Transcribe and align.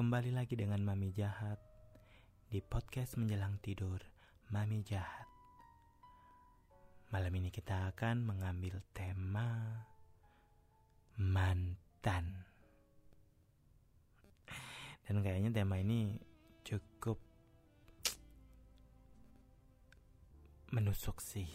Kembali 0.00 0.32
lagi 0.32 0.56
dengan 0.56 0.80
Mami 0.80 1.12
Jahat 1.12 1.60
di 2.48 2.64
podcast 2.64 3.20
menjelang 3.20 3.60
tidur 3.60 4.00
Mami 4.48 4.80
Jahat. 4.80 5.28
Malam 7.12 7.28
ini 7.36 7.52
kita 7.52 7.92
akan 7.92 8.24
mengambil 8.24 8.80
tema 8.96 9.76
mantan. 11.20 12.48
Dan 15.04 15.20
kayaknya 15.20 15.52
tema 15.52 15.76
ini 15.76 16.16
cukup 16.64 17.20
menusuk 20.72 21.20
sih. 21.20 21.52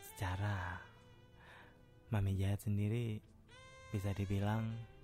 Secara 0.00 0.80
Mami 2.08 2.40
Jahat 2.40 2.64
sendiri 2.64 3.20
bisa 3.92 4.16
dibilang 4.16 4.96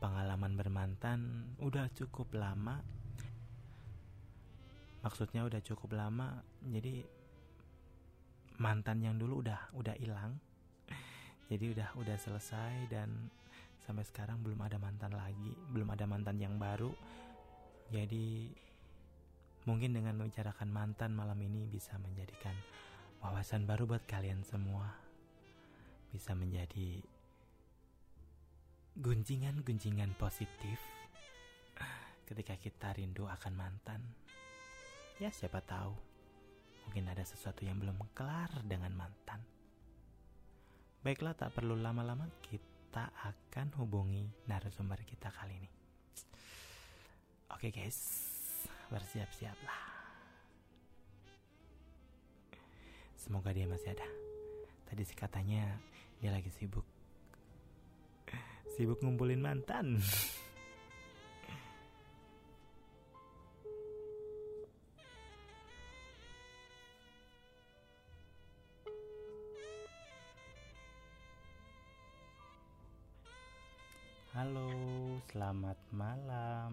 pengalaman 0.00 0.56
bermantan 0.56 1.52
udah 1.60 1.92
cukup 1.92 2.32
lama. 2.32 2.80
Maksudnya 5.04 5.44
udah 5.44 5.60
cukup 5.60 5.96
lama 5.96 6.40
jadi 6.64 7.04
mantan 8.60 9.04
yang 9.04 9.20
dulu 9.20 9.44
udah 9.44 9.72
udah 9.76 9.96
hilang. 9.96 10.36
Jadi 11.50 11.72
udah 11.72 11.88
udah 11.96 12.16
selesai 12.20 12.92
dan 12.92 13.08
sampai 13.82 14.04
sekarang 14.04 14.38
belum 14.44 14.60
ada 14.62 14.78
mantan 14.78 15.16
lagi 15.16 15.50
belum 15.72 15.88
ada 15.92 16.04
mantan 16.04 16.36
yang 16.36 16.60
baru. 16.60 16.92
Jadi 17.90 18.52
mungkin 19.64 19.96
dengan 19.96 20.14
membicarakan 20.20 20.68
mantan 20.70 21.16
malam 21.16 21.36
ini 21.40 21.66
bisa 21.66 21.96
menjadikan 21.98 22.54
wawasan 23.24 23.64
baru 23.64 23.88
buat 23.88 24.04
kalian 24.04 24.44
semua. 24.44 24.94
Bisa 26.12 26.36
menjadi 26.36 27.00
gunjingan-gunjingan 28.98 30.18
positif 30.18 30.78
ketika 32.26 32.58
kita 32.58 32.90
rindu 32.94 33.26
akan 33.26 33.54
mantan. 33.54 34.02
Ya 35.22 35.30
siapa 35.30 35.62
tahu, 35.62 35.94
mungkin 36.86 37.06
ada 37.06 37.22
sesuatu 37.22 37.62
yang 37.62 37.78
belum 37.78 37.98
kelar 38.14 38.50
dengan 38.66 38.90
mantan. 38.94 39.42
Baiklah 41.06 41.38
tak 41.38 41.54
perlu 41.54 41.78
lama-lama 41.78 42.26
kita 42.42 43.14
akan 43.14 43.72
hubungi 43.78 44.26
narasumber 44.50 45.02
kita 45.06 45.30
kali 45.30 45.54
ini. 45.54 45.70
Oke 47.50 47.70
guys, 47.70 47.98
bersiap-siaplah. 48.90 49.82
Semoga 53.18 53.54
dia 53.54 53.68
masih 53.68 53.94
ada. 53.94 54.08
Tadi 54.90 55.02
sih 55.06 55.14
katanya 55.14 55.78
dia 56.18 56.34
lagi 56.34 56.50
sibuk 56.50 56.99
sibuk 58.80 58.96
ngumpulin 59.04 59.44
mantan. 59.44 60.00
Halo, 74.32 74.72
selamat 75.28 75.76
malam. 75.92 76.72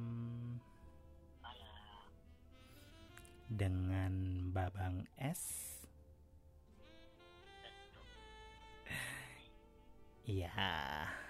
Dengan 3.52 4.48
Babang 4.56 5.04
S. 5.20 5.76
Iya. 10.24 11.27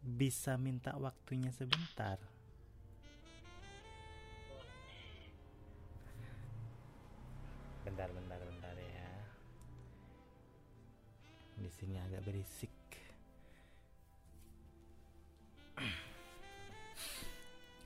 Bisa 0.00 0.56
minta 0.56 0.96
waktunya 0.96 1.52
sebentar. 1.52 2.16
Bentar, 7.84 8.08
bentar, 8.08 8.40
bentar 8.40 8.76
ya. 8.80 9.12
Di 11.60 11.68
sini 11.68 12.00
agak 12.00 12.24
berisik. 12.24 12.72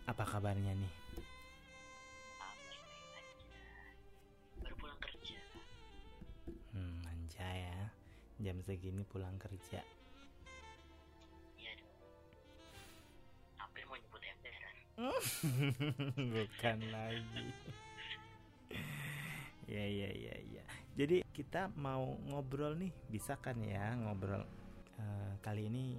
Apa 0.05 0.23
kabarnya 0.23 0.77
nih? 0.77 0.95
Baik-baik 2.39 3.11
aja. 3.19 3.67
Baru 4.63 4.75
pulang 4.79 5.01
kerja. 5.03 5.41
Hmm, 6.77 7.03
anjay 7.11 7.67
ya. 7.67 7.91
Jam 8.39 8.63
segini 8.63 9.03
pulang 9.03 9.35
kerja. 9.41 9.83
Bukan 16.35 16.79
lagi. 16.91 17.47
ya 19.65 19.85
ya 19.85 20.11
ya 20.13 20.35
ya. 20.53 20.65
Jadi 20.95 21.25
kita 21.33 21.73
mau 21.77 22.17
ngobrol 22.29 22.77
nih, 22.77 22.93
bisa 23.09 23.35
kan 23.41 23.59
ya 23.65 23.97
ngobrol 23.97 24.45
Eh, 24.95 25.33
kali 25.43 25.67
ini 25.67 25.99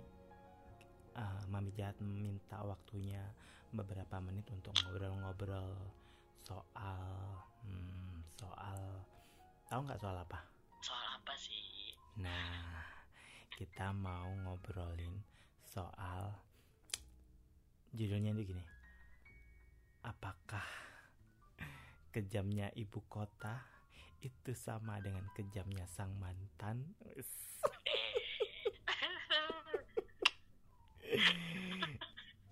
eh, 1.19 1.41
Mami 1.51 1.71
Jahat 1.75 1.99
minta 1.99 2.63
waktunya 2.63 3.19
beberapa 3.75 4.23
menit 4.23 4.47
untuk 4.55 4.71
ngobrol-ngobrol 4.71 5.75
soal 6.39 7.03
hmm, 7.67 8.23
soal 8.39 8.79
tahu 9.67 9.81
nggak 9.83 9.99
soal 9.99 10.15
apa? 10.15 10.39
Soal 10.79 11.05
apa 11.19 11.33
sih? 11.35 11.91
Nah, 12.23 12.87
kita 13.51 13.91
mau 13.91 14.31
ngobrolin 14.47 15.19
soal 15.67 16.31
judulnya 17.91 18.31
itu 18.31 18.55
gini. 18.55 18.63
Apakah 20.05 20.61
kejamnya 22.13 22.69
ibu 22.77 23.01
kota 23.09 23.57
itu 24.21 24.53
sama 24.53 25.01
dengan 25.01 25.25
kejamnya 25.33 25.89
sang 25.89 26.13
mantan? 26.21 26.93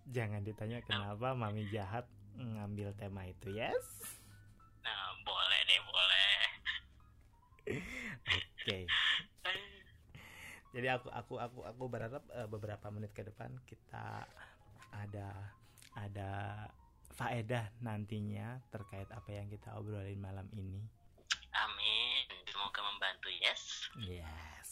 Jangan 0.10 0.42
ditanya 0.42 0.82
kenapa 0.82 1.38
mami 1.38 1.70
jahat 1.70 2.10
ngambil 2.34 2.98
tema 2.98 3.30
itu, 3.30 3.54
yes? 3.54 3.86
Nah, 4.82 5.14
boleh 5.22 5.62
deh, 5.70 5.82
boleh. 5.86 6.34
Oke. 8.34 8.90
Jadi 10.74 10.88
aku 10.90 11.14
aku 11.14 11.38
aku 11.38 11.60
aku 11.70 11.84
berharap 11.86 12.26
eh, 12.34 12.50
beberapa 12.50 12.90
menit 12.90 13.14
ke 13.14 13.22
depan 13.22 13.54
kita 13.70 14.26
ada 14.90 15.54
ada 15.94 16.66
faedah 17.14 17.70
nantinya 17.80 18.58
terkait 18.74 19.08
apa 19.14 19.30
yang 19.30 19.48
kita 19.50 19.74
obrolin 19.78 20.18
malam 20.18 20.50
ini. 20.58 20.82
Amin. 21.54 22.26
Semoga 22.50 22.82
membantu, 22.82 23.30
yes. 23.42 23.90
Yes. 24.02 24.70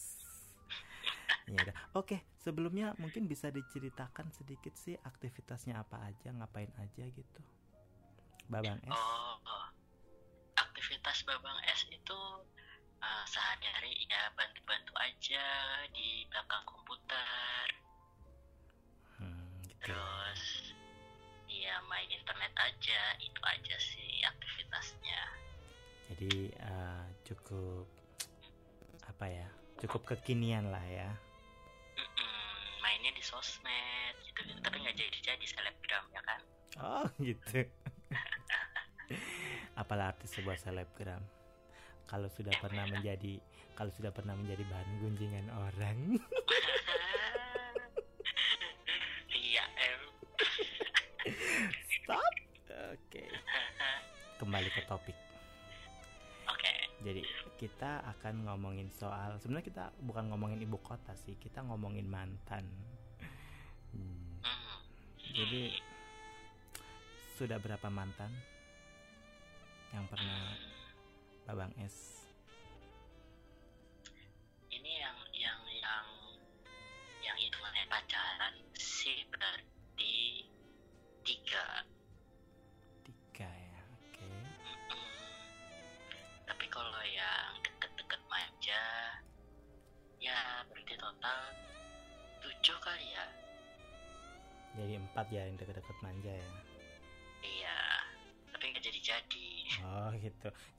Ya 1.50 1.57
udah. 1.68 1.75
Oke, 1.97 2.24
sebelumnya 2.41 2.97
mungkin 2.97 3.30
bisa 3.30 3.53
diceritakan 3.53 4.30
sedikit 4.34 4.74
sih 4.78 4.97
aktivitasnya 4.97 5.78
apa 5.78 6.01
aja, 6.09 6.34
ngapain 6.34 6.72
aja 6.81 7.03
gitu. 7.06 7.41
Babang 8.50 8.81
S. 8.84 8.91
Oh, 8.91 9.35
oh. 9.47 9.68
aktivitas 10.59 11.24
Babang 11.24 11.59
S 11.72 11.88
itu 11.88 12.22
uh, 13.01 13.25
sehari-hari 13.30 13.96
ya 14.09 14.31
bantu-bantu 14.35 14.94
aja 15.00 15.46
di 15.94 16.25
belakang 16.28 16.63
komputer. 16.68 17.66
Hmm, 19.19 19.62
gitu. 19.66 19.91
Terus 19.91 20.41
ya 21.61 21.77
main 21.85 22.09
internet 22.09 22.53
aja, 22.57 23.01
itu 23.22 23.41
aja 23.45 23.75
sih 23.77 24.25
aktivitasnya. 24.25 25.22
Jadi 26.09 26.33
eh, 26.57 27.03
cukup 27.29 27.85
apa 29.05 29.25
ya? 29.29 29.47
Cukup 29.77 30.09
kekinian 30.09 30.73
lah 30.73 30.83
ya. 30.89 31.09
Mm-mm, 31.97 32.81
mainnya 32.81 33.13
di 33.13 33.21
sosmed 33.21 34.15
gitu 34.25 34.41
gitu 34.47 34.59
tapi 34.63 34.81
nggak 34.81 34.95
jadi 34.97 35.18
jadi 35.21 35.45
selebgram 35.45 36.06
ya 36.15 36.21
kan 36.24 36.41
Oh 36.80 37.06
gitu. 37.27 37.68
Apalah 39.75 40.15
arti 40.15 40.25
sebuah 40.30 40.56
selebgram? 40.56 41.19
Kalau 42.07 42.31
sudah 42.31 42.56
pernah 42.59 42.88
menjadi 42.88 43.39
kalau 43.75 43.91
sudah 43.91 44.12
pernah 44.12 44.36
menjadi 44.36 44.63
bahan 44.68 44.89
gunjingan 45.03 45.47
orang. 45.51 46.15
Kembali 54.51 54.68
ke 54.68 54.83
topik. 54.83 55.15
oke 56.44 56.71
Jadi 57.07 57.24
kita 57.56 58.03
akan 58.03 58.51
ngomongin 58.51 58.92
soal 58.92 59.39
sebenarnya 59.39 59.63
kita 59.63 59.86
bukan 60.03 60.27
ngomongin 60.27 60.59
ibu 60.59 60.75
kota 60.83 61.15
sih, 61.15 61.39
kita 61.39 61.63
ngomongin 61.63 62.03
mantan. 62.03 62.68
Hmm, 63.95 64.44
Hmm, 64.44 64.75
Jadi 65.31 65.71
sudah 67.39 67.63
berapa 67.63 67.88
mantan 67.88 68.27
yang 69.95 70.03
pernah 70.12 70.51
Babang 71.48 71.71
S? 71.80 72.20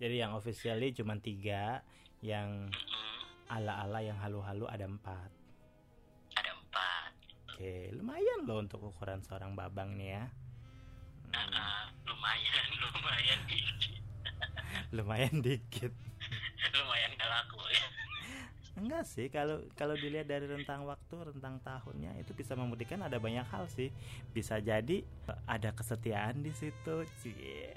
Jadi 0.03 0.19
yang 0.19 0.35
officially 0.35 0.91
cuma 0.91 1.15
tiga, 1.23 1.79
yang 2.19 2.67
ala-ala 3.47 4.03
yang 4.03 4.19
halu-halu 4.19 4.67
ada 4.67 4.91
empat. 4.91 5.31
ada 6.35 6.51
empat 6.59 7.13
Oke, 7.47 7.95
lumayan 7.95 8.43
loh 8.43 8.59
untuk 8.67 8.83
ukuran 8.83 9.23
seorang 9.23 9.55
babang 9.55 9.95
nih 9.95 10.19
ya. 10.19 10.25
Hmm, 11.31 11.55
ah, 11.55 11.87
lumayan 12.03 12.67
lumayan 12.83 13.41
dikit 13.47 14.03
lumayan 14.99 15.37
dikit. 15.39 15.93
lumayan 16.75 17.11
gak 17.15 17.31
laku 17.31 17.63
ya 17.71 17.87
Enggak 18.73 19.05
sih, 19.07 19.31
kalau 19.31 19.63
kalau 19.79 19.95
dilihat 19.95 20.27
dari 20.27 20.51
rentang 20.51 20.83
waktu, 20.83 21.15
rentang 21.31 21.63
tahunnya 21.63 22.19
itu 22.19 22.35
bisa 22.35 22.59
membuktikan 22.59 23.05
ada 23.07 23.21
banyak 23.23 23.45
hal 23.53 23.71
sih. 23.71 23.95
Bisa 24.35 24.59
jadi 24.59 25.07
ada 25.47 25.71
kesetiaan 25.77 26.43
di 26.43 26.51
situ. 26.51 27.07
Cie. 27.21 27.77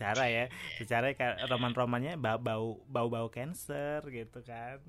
Secara 0.00 0.32
ya, 0.32 0.48
secara 0.80 1.12
roman-romannya 1.44 2.16
bau 2.16 2.40
bau 2.40 2.80
bau 2.88 3.12
bau 3.12 3.28
cancer 3.28 4.00
gitu 4.08 4.40
kan. 4.40 4.80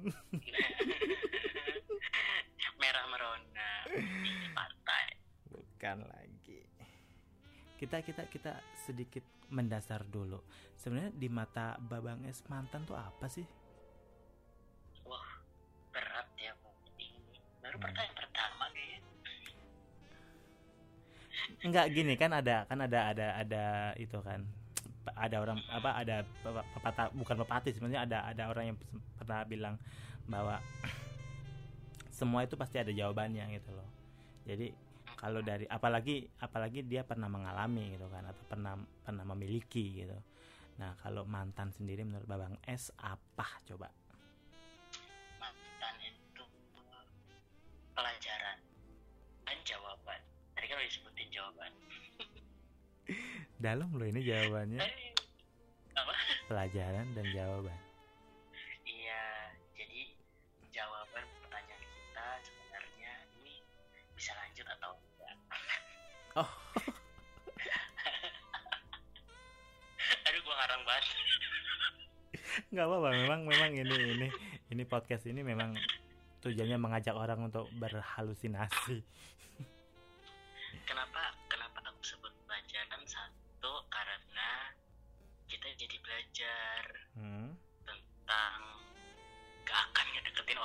merah 2.80 3.06
merona 3.12 3.72
pantai 4.56 5.06
Bukan 5.52 6.08
lagi. 6.08 6.64
Kita 7.76 8.00
kita 8.00 8.24
kita 8.32 8.56
sedikit 8.80 9.28
mendasar 9.52 10.08
dulu. 10.08 10.40
Sebenarnya 10.80 11.12
di 11.12 11.28
mata 11.28 11.76
Babang 11.76 12.24
Es 12.24 12.40
mantan 12.48 12.88
tuh 12.88 12.96
apa 12.96 13.28
sih? 13.28 13.44
wah 15.04 15.44
berat 15.92 16.32
ya 16.40 16.56
Bu. 16.56 16.72
ini 16.96 17.36
baru 17.60 17.76
Hmm. 17.76 17.84
pertanyaan 17.84 18.16
pertama 18.16 18.64
kayaknya 18.72 19.00
Enggak 21.62 21.86
gini 21.92 22.14
kan 22.16 22.32
ada 22.32 22.64
kan 22.64 22.80
ada 22.80 23.12
ada 23.12 23.28
ada 23.36 23.66
itu 24.00 24.16
kan 24.24 24.48
ada 25.16 25.38
orang 25.42 25.60
apa 25.70 25.90
ada 25.98 26.16
pe- 26.24 26.68
pepatah 26.78 27.08
bukan 27.14 27.36
pepatih 27.46 27.72
sebenarnya 27.76 28.02
ada 28.06 28.18
ada 28.28 28.44
orang 28.50 28.74
yang 28.74 28.78
pernah 29.20 29.42
bilang 29.46 29.76
bahwa 30.26 30.58
semua 32.18 32.46
itu 32.46 32.56
pasti 32.60 32.78
ada 32.82 32.92
jawabannya 32.94 33.46
gitu 33.56 33.72
loh. 33.74 33.88
Jadi 34.46 34.74
kalau 35.18 35.46
dari 35.46 35.70
apalagi 35.70 36.26
apalagi 36.42 36.82
dia 36.82 37.06
pernah 37.06 37.30
mengalami 37.30 37.94
gitu 37.94 38.10
kan 38.10 38.26
atau 38.26 38.44
pernah 38.50 38.74
pernah 39.06 39.26
memiliki 39.30 40.02
gitu. 40.02 40.18
Nah 40.82 40.98
kalau 40.98 41.24
mantan 41.30 41.70
sendiri 41.70 42.02
menurut 42.02 42.26
babang 42.26 42.58
S 42.66 42.90
apa 42.98 43.46
coba 43.70 44.01
dalam 53.62 53.94
loh 53.94 54.10
ini 54.10 54.26
jawabannya. 54.26 54.82
Eh, 54.82 55.14
apa? 55.94 56.18
Pelajaran 56.50 57.14
dan 57.14 57.30
jawaban. 57.30 57.78
Iya 58.82 59.54
jadi 59.78 60.18
jawaban 60.74 61.22
pertanyaan 61.46 61.86
kita 61.86 62.42
sebenarnya 62.42 63.22
ini 63.38 63.62
bisa 64.18 64.34
lanjut 64.34 64.66
atau 64.66 64.98
enggak? 64.98 65.38
Oh. 66.42 66.50
aduh 70.26 70.42
gua 70.42 70.58
ngarang 70.58 70.82
banget. 70.82 71.06
Nggak 72.74 72.86
apa-apa 72.90 73.14
memang 73.14 73.46
memang 73.46 73.78
ini 73.78 74.18
ini 74.18 74.34
ini 74.74 74.90
podcast 74.90 75.30
ini 75.30 75.46
memang 75.46 75.78
tujuannya 76.42 76.82
mengajak 76.82 77.14
orang 77.14 77.46
untuk 77.46 77.70
berhalusinasi 77.78 79.06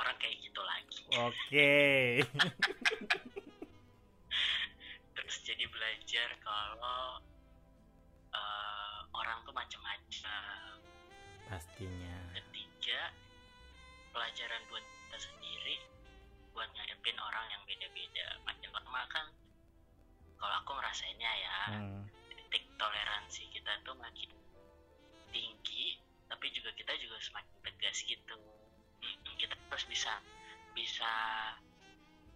orang 0.06 0.22
kayak 0.22 0.38
gitu 0.38 0.62
lagi. 0.62 1.02
Oke. 1.18 1.74
Terus 5.18 5.36
jadi 5.42 5.66
belajar 5.66 6.28
kalau 6.46 7.18
eh, 8.30 8.98
orang 9.10 9.42
tuh 9.42 9.50
macam-macam. 9.50 10.78
Pastinya. 11.50 12.18
Ketiga 12.38 13.10
pelajaran 14.14 14.62
buat 14.70 14.86
kita 14.86 15.18
sendiri 15.26 15.82
buat 16.54 16.70
ngadepin 16.70 17.18
orang 17.18 17.50
yang 17.50 17.62
beda-beda. 17.66 18.38
Makin 18.46 18.70
lama 18.70 19.02
kan? 19.10 19.26
Kalau 20.38 20.54
aku 20.62 20.70
ngerasainnya 20.78 21.32
ya 21.42 21.58
Hmm, 21.66 22.06
titik 22.30 22.62
toleransi 22.78 23.50
kita 23.50 23.74
tuh 23.82 23.98
makin 23.98 24.30
tinggi 25.34 25.98
tapi 26.30 26.46
juga 26.54 26.70
kita 26.78 26.94
juga 26.94 27.18
semakin 27.18 27.58
tegas 27.66 28.06
gitu 28.06 28.38
kita 29.36 29.54
harus 29.68 29.84
bisa 29.88 30.12
bisa 30.72 31.12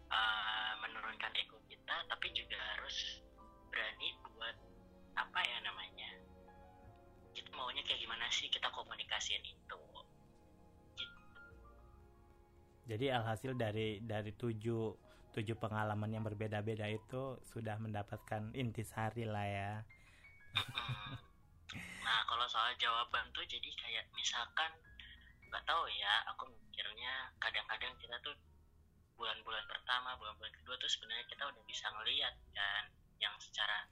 uh, 0.08 0.72
menurunkan 0.80 1.32
ego 1.36 1.60
kita 1.68 1.96
tapi 2.08 2.32
juga 2.32 2.56
harus 2.76 3.20
berani 3.70 4.16
buat 4.24 4.56
apa 5.16 5.40
ya 5.44 5.58
namanya? 5.62 6.10
Kita 7.36 7.48
maunya 7.54 7.84
kayak 7.86 8.00
gimana 8.02 8.26
sih 8.32 8.48
kita 8.50 8.68
komunikasiin 8.72 9.44
itu? 9.44 9.80
Jadi 12.90 13.06
alhasil 13.06 13.54
dari 13.54 14.02
dari 14.02 14.34
tujuh 14.34 15.10
tujuh 15.30 15.56
pengalaman 15.62 16.10
yang 16.10 16.26
berbeda-beda 16.26 16.90
itu 16.90 17.38
sudah 17.46 17.78
mendapatkan 17.78 18.50
intisari 18.50 19.22
lah 19.22 19.46
ya. 19.46 19.72
Nah 22.02 22.20
kalau 22.26 22.42
soal 22.50 22.74
jawaban 22.82 23.30
tuh 23.30 23.46
jadi 23.46 23.70
kayak 23.78 24.04
misalkan 24.18 24.74
nggak 25.50 25.64
tahu 25.66 25.84
ya 25.98 26.14
aku 26.30 26.46
mikirnya 26.48 27.34
kadang-kadang 27.42 27.92
kita 27.98 28.16
tuh 28.22 28.34
bulan-bulan 29.18 29.66
pertama 29.68 30.16
bulan-bulan 30.16 30.54
kedua 30.62 30.78
tuh 30.80 30.88
sebenarnya 30.88 31.26
kita 31.28 31.44
udah 31.50 31.62
bisa 31.68 31.86
ngeliat 31.92 32.34
kan 32.54 32.84
yang 33.20 33.34
secara 33.42 33.84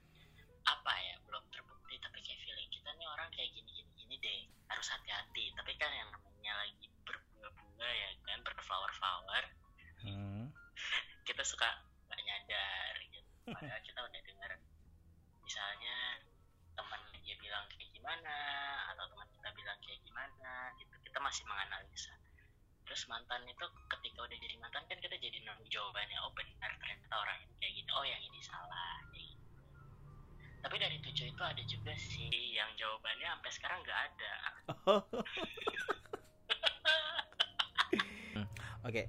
apa 0.65 0.93
ya 0.97 1.15
belum 1.27 1.43
terbukti 1.53 1.99
tapi 2.01 2.17
kayak 2.23 2.39
feeling 2.41 2.69
kita 2.73 2.89
nih 2.97 3.07
orang 3.11 3.29
kayak 3.35 3.51
gini 3.53 3.69
gini 3.69 3.91
gini 3.93 4.15
deh. 4.25 4.41
Harus 4.69 4.87
hati-hati. 4.89 5.53
Tapi 5.53 5.71
kan 5.77 5.93
yang 5.93 6.09
namanya 6.09 6.65
lagi 6.65 6.87
berbunga-bunga 7.05 7.89
ya 7.89 8.09
kan 8.25 8.39
berflower-flower 8.41 9.43
Hmm, 9.99 10.47
kita 11.27 11.43
suka 11.43 11.67
nggak 12.07 12.21
nyadar 12.23 12.93
gitu. 13.03 13.19
Padahal 13.51 13.83
kita 13.83 13.99
udah 13.99 14.21
dengar 14.23 14.51
misalnya 15.43 16.23
teman 16.79 17.01
dia 17.19 17.35
bilang 17.43 17.67
kayak 17.67 17.91
gimana 17.91 18.37
atau 18.95 19.03
teman 19.11 19.27
kita 19.35 19.51
bilang 19.51 19.75
kayak 19.83 19.99
gimana 20.07 20.71
gitu. 20.79 20.95
Kita 21.03 21.19
masih 21.19 21.43
menganalisa. 21.43 22.15
Terus 22.87 23.03
mantan 23.11 23.43
itu 23.45 23.65
ketika 23.91 24.19
udah 24.23 24.37
jadi 24.39 24.55
mantan 24.63 24.87
kan 24.87 24.97
kita 25.03 25.19
jadi 25.19 25.43
nemu 25.43 25.67
jawabannya 25.67 26.17
oh 26.23 26.31
benar 26.31 26.71
ternyata 26.79 27.15
orang 27.19 27.37
ini 27.43 27.53
kayak 27.59 27.73
gini. 27.75 27.89
Oh 27.91 28.05
yang 28.07 28.21
ini 28.23 28.39
salah 28.39 28.95
kayak 29.11 29.27
gitu. 29.27 29.47
tapi 30.59 30.75
dari 30.75 30.99
tujuh 30.99 31.31
itu 31.31 31.43
ada 31.43 31.63
juga 31.63 31.95
sih 31.95 32.31
yang 32.51 32.67
jawabannya 32.75 33.27
sampai 33.27 33.51
sekarang 33.51 33.79
nggak 33.83 33.99
ada. 33.99 34.33
Oke. 38.87 39.03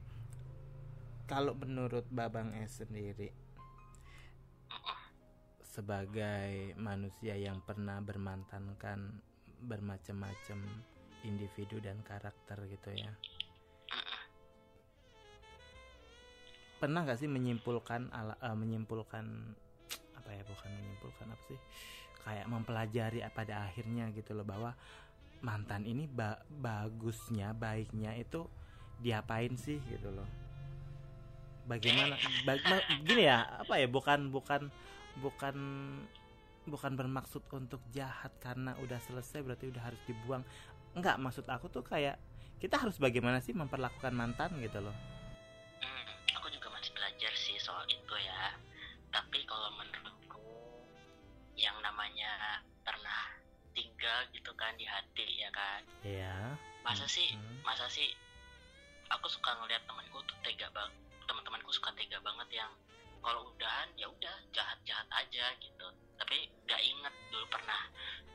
Kalau 1.31 1.55
menurut 1.55 2.11
babang 2.11 2.51
S 2.59 2.83
sendiri 2.83 3.31
sebagai 5.81 6.77
manusia 6.77 7.33
yang 7.41 7.57
pernah 7.65 8.05
bermantankan 8.05 9.17
bermacam-macam 9.65 10.61
individu 11.25 11.81
dan 11.81 11.97
karakter 12.05 12.69
gitu 12.69 12.93
ya. 12.93 13.09
Pernah 16.77 17.09
nggak 17.09 17.17
sih 17.17 17.33
menyimpulkan 17.33 18.13
ala, 18.13 18.37
eh, 18.45 18.53
menyimpulkan 18.53 19.25
apa 20.21 20.31
ya 20.37 20.45
bukan 20.45 20.69
menyimpulkan 20.69 21.27
apa 21.33 21.43
sih 21.49 21.61
kayak 22.21 22.45
mempelajari 22.45 23.25
pada 23.33 23.65
akhirnya 23.65 24.13
gitu 24.13 24.37
loh 24.37 24.45
bahwa 24.45 24.77
mantan 25.41 25.89
ini 25.89 26.05
ba- 26.05 26.45
bagusnya 26.61 27.57
baiknya 27.57 28.13
itu 28.21 28.45
diapain 29.01 29.57
sih 29.57 29.81
gitu 29.89 30.13
loh. 30.13 30.29
Bagaimana 31.65 32.21
ba- 32.45 32.85
gini 33.01 33.25
ya 33.25 33.65
apa 33.65 33.81
ya 33.81 33.89
bukan 33.89 34.29
bukan 34.29 34.69
bukan 35.19 35.57
bukan 36.69 36.93
bermaksud 36.95 37.43
untuk 37.51 37.83
jahat 37.91 38.31
karena 38.39 38.77
udah 38.79 39.01
selesai 39.03 39.43
berarti 39.43 39.73
udah 39.73 39.83
harus 39.83 40.01
dibuang 40.07 40.45
enggak 40.95 41.19
maksud 41.19 41.49
aku 41.51 41.67
tuh 41.67 41.83
kayak 41.83 42.21
kita 42.61 42.77
harus 42.79 43.01
bagaimana 43.01 43.41
sih 43.43 43.57
memperlakukan 43.57 44.15
mantan 44.15 44.55
gitu 44.63 44.79
loh 44.79 44.95
Hmm, 45.81 46.13
aku 46.37 46.53
juga 46.53 46.69
masih 46.77 46.93
belajar 46.93 47.33
sih 47.33 47.57
soal 47.57 47.81
itu 47.89 48.15
ya. 48.21 48.53
Tapi 49.09 49.49
kalau 49.49 49.73
menurutku 49.81 50.37
yang 51.57 51.73
namanya 51.81 52.61
pernah 52.85 53.33
tinggal 53.73 54.29
gitu 54.37 54.53
kan 54.61 54.77
di 54.77 54.85
hati 54.85 55.41
ya 55.41 55.49
kan. 55.49 55.81
ya 56.05 56.37
Masa 56.85 57.09
sih, 57.09 57.33
Hmm. 57.33 57.65
masa 57.65 57.89
sih 57.89 58.13
aku 59.09 59.25
suka 59.33 59.57
ngeliat 59.57 59.81
temanku 59.89 60.21
tuh 60.29 60.37
tega 60.45 60.69
banget 60.77 61.01
aku 61.71 61.79
suka 61.79 61.95
tega 61.95 62.19
banget 62.27 62.51
yang 62.51 62.73
kalau 63.21 63.53
udahan 63.53 63.89
ya 63.95 64.07
udah 64.09 64.37
jahat 64.51 64.79
jahat 64.83 65.09
aja 65.13 65.45
gitu 65.61 65.87
tapi 66.17 66.37
nggak 66.65 66.81
inget 66.81 67.15
dulu 67.29 67.47
pernah 67.49 67.81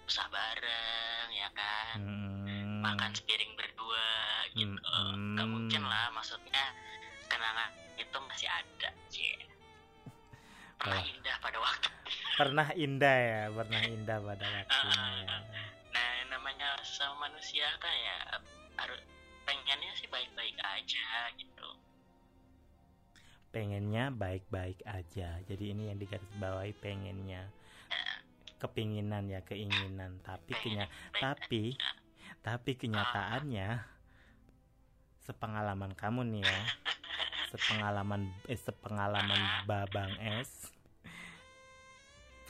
usah 0.06 0.26
bareng 0.30 1.30
ya 1.32 1.50
kan 1.52 1.98
Hmm. 1.98 2.82
makan 2.86 3.10
sepiring 3.12 3.54
berdua 3.58 4.08
gitu 4.54 4.78
Hmm. 4.78 5.34
nggak 5.34 5.48
mungkin 5.50 5.82
lah 5.84 6.14
maksudnya 6.14 6.66
kenangan 7.26 7.70
itu 7.98 8.18
masih 8.30 8.46
ada 8.48 8.90
sih 9.10 9.34
pernah 10.78 11.02
Wah. 11.02 11.10
indah 11.10 11.36
pada 11.40 11.58
waktu 11.58 11.90
Pernah 12.36 12.68
indah 12.76 13.16
ya, 13.16 13.42
pernah 13.48 13.82
indah 13.82 14.18
pada 14.20 14.44
waktunya 14.60 15.04
ya. 15.24 15.38
nah 15.90 16.10
namanya 16.30 16.76
sama 16.84 17.26
manusia 17.26 17.64
kan 17.80 17.96
ya 17.96 18.18
harus 18.76 19.00
pengennya 19.48 19.88
sih 19.96 20.06
baik-baik 20.06 20.54
aja 20.60 21.08
gitu 21.40 21.70
Pengennya 23.56 24.12
baik-baik 24.12 24.84
aja. 24.84 25.40
Jadi 25.48 25.72
ini 25.72 25.88
yang 25.88 25.96
digarisbawahi 25.96 26.76
pengennya. 26.76 27.48
Kepinginan 28.60 29.32
ya, 29.32 29.40
keinginan. 29.48 30.20
Tapi 30.20 30.52
kenya 30.60 30.92
tapi 31.16 31.80
tapi 32.44 32.76
kenyataannya 32.76 33.80
sepengalaman 35.24 35.96
kamu 35.96 36.28
nih 36.36 36.44
ya. 36.44 36.60
Sepengalaman 37.56 38.28
eh 38.52 38.60
sepengalaman 38.60 39.40
Babang 39.64 40.12
S. 40.20 40.76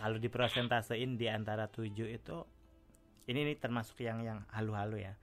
Kalau 0.02 0.18
dipresentasein 0.18 1.22
di 1.22 1.30
antara 1.30 1.70
tujuh 1.70 2.10
itu 2.10 2.38
ini 3.30 3.46
nih 3.46 3.62
termasuk 3.62 4.02
yang 4.02 4.26
yang 4.26 4.42
halu-halu 4.58 5.06
ya. 5.06 5.14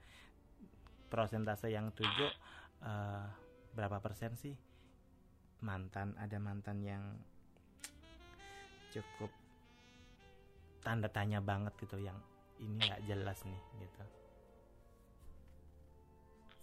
Prosentase 1.11 1.75
yang 1.75 1.91
tujuh 1.91 2.31
eh, 2.87 3.25
berapa 3.75 3.99
persen 3.99 4.39
sih 4.39 4.55
mantan 5.63 6.11
ada 6.19 6.37
mantan 6.37 6.83
yang 6.83 7.03
cukup 8.91 9.31
tanda 10.83 11.07
tanya 11.07 11.39
banget 11.39 11.71
gitu 11.79 11.95
yang 11.97 12.19
ini 12.59 12.83
nggak 12.83 13.01
jelas 13.07 13.39
nih 13.47 13.61
gitu. 13.79 14.03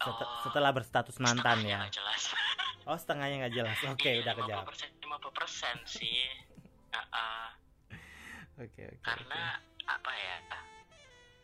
Set- 0.01 0.17
Oh, 0.21 0.41
setelah 0.45 0.73
berstatus 0.73 1.17
mantan 1.19 1.61
ya. 1.65 1.89
jelas. 1.91 2.25
Oh 2.89 2.97
setengahnya 2.97 3.45
nggak 3.45 3.55
jelas. 3.55 3.77
Oke 3.87 4.09
Iya, 4.09 4.25
udah 4.25 4.35
kejawab. 4.41 4.65
50% 4.73 5.05
50% 5.05 5.77
sih. 5.85 6.25
Oke 8.61 8.83
oke 8.85 9.01
karena 9.01 9.57
apa 9.85 10.13
ya 10.13 10.37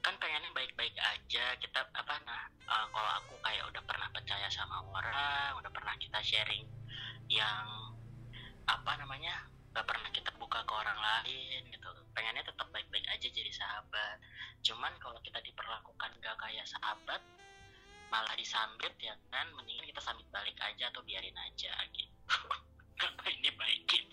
kan 0.01 0.15
pengennya 0.21 0.53
baik-baik 0.53 0.93
aja. 0.97 1.45
Kita 1.61 1.81
apa 1.93 2.15
nah 2.25 2.45
eh, 2.49 2.87
kalau 2.89 3.11
aku 3.21 3.35
kayak 3.41 3.65
udah 3.69 3.83
pernah 3.85 4.09
percaya 4.13 4.49
sama 4.49 4.81
orang 4.91 5.57
udah 5.61 5.71
pernah 5.73 5.95
kita 5.97 6.19
sharing 6.21 6.65
yang 7.27 7.95
apa 8.67 8.93
namanya 8.99 9.47
gak 9.77 9.87
pernah 9.87 10.11
kita 10.11 10.33
buka 10.41 10.65
ke 10.65 10.73
orang 10.73 10.99
lain 10.99 11.61
gitu. 11.69 11.91
Pengennya 12.17 12.45
tetap 12.47 12.67
baik-baik 12.73 13.07
aja 13.13 13.29
jadi 13.29 13.53
sahabat. 13.53 14.19
Cuman 14.65 14.93
kalau 14.99 15.21
kita 15.21 15.39
diperlakukan 15.45 16.11
gak 16.23 16.37
kayak 16.41 16.67
sahabat 16.67 17.21
malah 18.07 18.39
disambit 18.39 18.95
ya 19.03 19.19
kan 19.35 19.51
mendingan 19.59 19.83
kita 19.83 19.99
sambit 19.99 20.31
balik 20.31 20.55
aja 20.63 20.89
atau 20.95 21.03
biarin 21.03 21.35
aja 21.35 21.75
gitu. 21.91 22.15
Ngapain 23.03 23.39
dibaikin? 23.43 24.07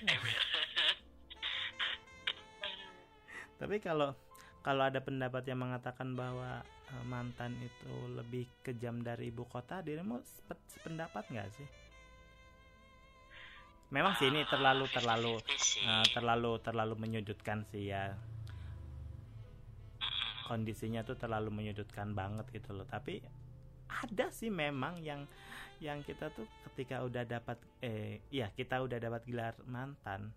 Ember. 0.10 0.42
Tapi 3.60 3.76
kalau 3.80 4.16
kalau 4.60 4.84
ada 4.84 5.00
pendapat 5.00 5.42
yang 5.48 5.60
mengatakan 5.60 6.12
bahwa 6.12 6.60
eh, 6.64 7.04
mantan 7.08 7.56
itu 7.58 7.92
lebih 8.12 8.44
kejam 8.60 9.00
dari 9.00 9.28
ibu 9.28 9.44
kota, 9.46 9.80
dirimu 9.80 10.20
sepe- 10.20 10.66
sependapat 10.68 11.24
nggak 11.28 11.48
sih? 11.52 11.68
Memang 13.90 14.14
sih 14.14 14.30
ini 14.30 14.46
terlalu 14.46 14.86
Ah, 14.86 14.92
terlalu 14.94 15.32
50-50 15.42 15.58
sih. 15.58 15.82
eh, 15.82 16.06
terlalu 16.14 16.52
terlalu 16.62 16.94
menyudutkan 16.96 17.58
sih 17.66 17.90
ya. 17.90 18.14
Kondisinya 20.46 21.02
tuh 21.02 21.14
terlalu 21.14 21.50
menyudutkan 21.50 22.10
banget 22.10 22.46
gitu 22.50 22.74
loh. 22.74 22.86
Tapi 22.86 23.22
ada 23.90 24.30
sih 24.30 24.50
memang 24.50 24.98
yang 25.02 25.26
yang 25.80 26.04
kita 26.04 26.28
tuh 26.30 26.44
ketika 26.70 27.02
udah 27.02 27.24
dapat 27.24 27.56
eh 27.80 28.20
ya 28.30 28.52
kita 28.52 28.78
udah 28.78 28.98
dapat 29.00 29.24
gelar 29.26 29.56
mantan 29.64 30.30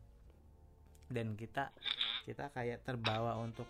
dan 1.11 1.35
kita 1.35 1.69
kita 2.23 2.49
kayak 2.49 2.81
terbawa 2.81 3.35
untuk 3.37 3.67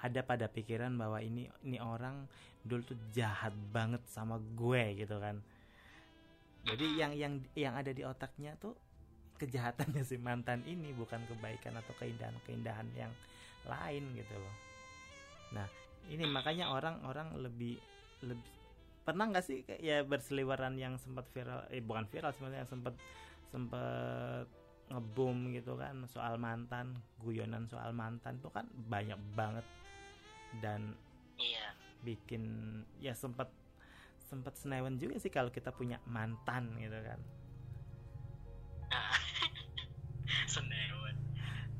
ada 0.00 0.20
pada 0.24 0.48
pikiran 0.48 0.96
bahwa 0.96 1.20
ini 1.20 1.48
ini 1.64 1.78
orang 1.80 2.24
dulu 2.64 2.92
tuh 2.92 2.98
jahat 3.12 3.52
banget 3.72 4.00
sama 4.08 4.40
gue 4.56 5.04
gitu 5.04 5.16
kan. 5.20 5.40
Jadi 6.64 6.86
yang 7.00 7.12
yang 7.16 7.34
yang 7.56 7.74
ada 7.76 7.92
di 7.92 8.04
otaknya 8.04 8.56
tuh 8.60 8.76
kejahatannya 9.40 10.04
si 10.04 10.20
mantan 10.20 10.60
ini 10.68 10.92
bukan 10.92 11.24
kebaikan 11.24 11.76
atau 11.80 11.96
keindahan 11.96 12.36
keindahan 12.44 12.88
yang 12.96 13.12
lain 13.64 14.04
gitu 14.16 14.34
loh. 14.36 14.56
Nah 15.56 15.68
ini 16.08 16.24
makanya 16.28 16.72
orang-orang 16.72 17.36
lebih 17.36 17.80
lebih 18.24 18.50
pernah 19.04 19.32
nggak 19.32 19.44
sih 19.44 19.64
ya 19.80 20.04
berseliweran 20.04 20.76
yang 20.76 21.00
sempat 21.00 21.24
viral 21.32 21.64
eh 21.72 21.80
bukan 21.80 22.04
viral 22.08 22.32
sebenarnya 22.36 22.68
sempat 22.68 22.94
sempat 23.48 24.44
ngeboom 24.92 25.54
gitu 25.56 25.78
kan 25.80 26.04
soal 26.10 26.36
mantan 26.36 26.98
guyonan 27.22 27.64
soal 27.70 27.94
mantan 27.96 28.38
tuh 28.44 28.52
kan 28.52 28.68
banyak 28.90 29.16
banget 29.32 29.64
dan 30.58 30.98
Iya. 31.36 31.66
bikin 32.02 32.42
ya 32.98 33.14
sempat 33.14 33.48
sempat 34.20 34.54
senewan 34.54 34.98
juga 34.98 35.16
sih 35.16 35.30
kalau 35.30 35.48
kita 35.48 35.70
punya 35.70 36.02
mantan 36.04 36.74
gitu 36.76 36.98
kan 36.98 37.20
Nah, 38.90 39.14
Senewan. 40.46 41.14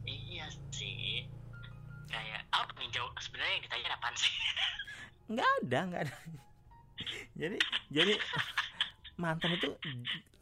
Iya 0.03 0.47
sih. 0.71 1.27
Kayak 2.07 2.47
apa 2.51 2.71
nih 2.79 2.91
jauh 2.91 3.11
sebenarnya 3.19 3.53
yang 3.55 3.65
ditanya 3.67 3.89
apaan 3.95 4.15
sih? 4.15 4.31
nggak 5.27 5.47
ada 5.63 5.79
nggak 5.87 6.03
ada 6.11 6.17
jadi 7.39 7.59
jadi 7.87 8.15
mantan 9.15 9.55
itu 9.55 9.71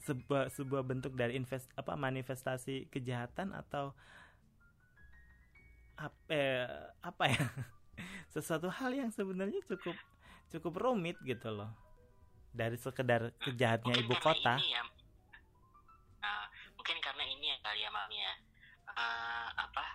sebuah 0.01 0.49
sebuah 0.49 0.81
bentuk 0.81 1.13
dari 1.13 1.37
invest 1.37 1.69
apa 1.77 1.93
manifestasi 1.93 2.89
kejahatan 2.89 3.53
atau 3.53 3.93
apa 6.01 6.17
eh, 6.33 6.65
apa 7.05 7.25
ya 7.29 7.45
sesuatu 8.35 8.69
hal 8.69 8.91
yang 8.95 9.11
sebenarnya 9.11 9.61
cukup 9.67 9.97
cukup 10.49 10.75
rumit 10.81 11.17
gitu 11.25 11.53
loh 11.53 11.71
dari 12.53 12.81
sekedar 12.81 13.31
kejahatnya 13.45 13.93
Mungkin 13.93 14.09
ibu 14.09 14.15
kota 14.19 14.57
Ini 14.57 14.69
ya, 14.73 14.83
Nah, 16.19 16.45
mungkin 16.75 16.99
karena 16.99 17.25
ini 17.29 17.55
ya 17.55 17.57
kali 17.63 17.81
ya 17.85 17.91
Mami 17.95 18.19
ya. 18.19 18.35
Eh, 18.91 19.49
apa? 19.55 19.87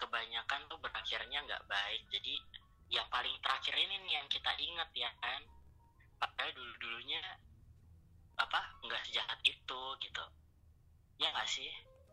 Kebanyakan 0.00 0.60
tuh 0.70 0.78
berakhirnya 0.80 1.44
nggak 1.44 1.66
baik. 1.68 2.02
Jadi 2.08 2.40
yang 2.88 3.04
paling 3.12 3.36
terakhir 3.44 3.76
ini 3.76 4.00
nih 4.08 4.14
yang 4.22 4.28
kita 4.32 4.52
ingat 4.56 4.88
ya 4.96 5.10
kan. 5.20 5.42
Padahal 6.16 6.50
dulu 6.56 6.72
dulunya 6.80 7.20
apa 8.40 8.60
nggak 8.80 9.02
sejahat 9.04 9.38
itu 9.44 9.82
gitu. 10.00 10.24
Ya 11.20 11.28
nggak 11.34 11.50
sih? 11.50 11.68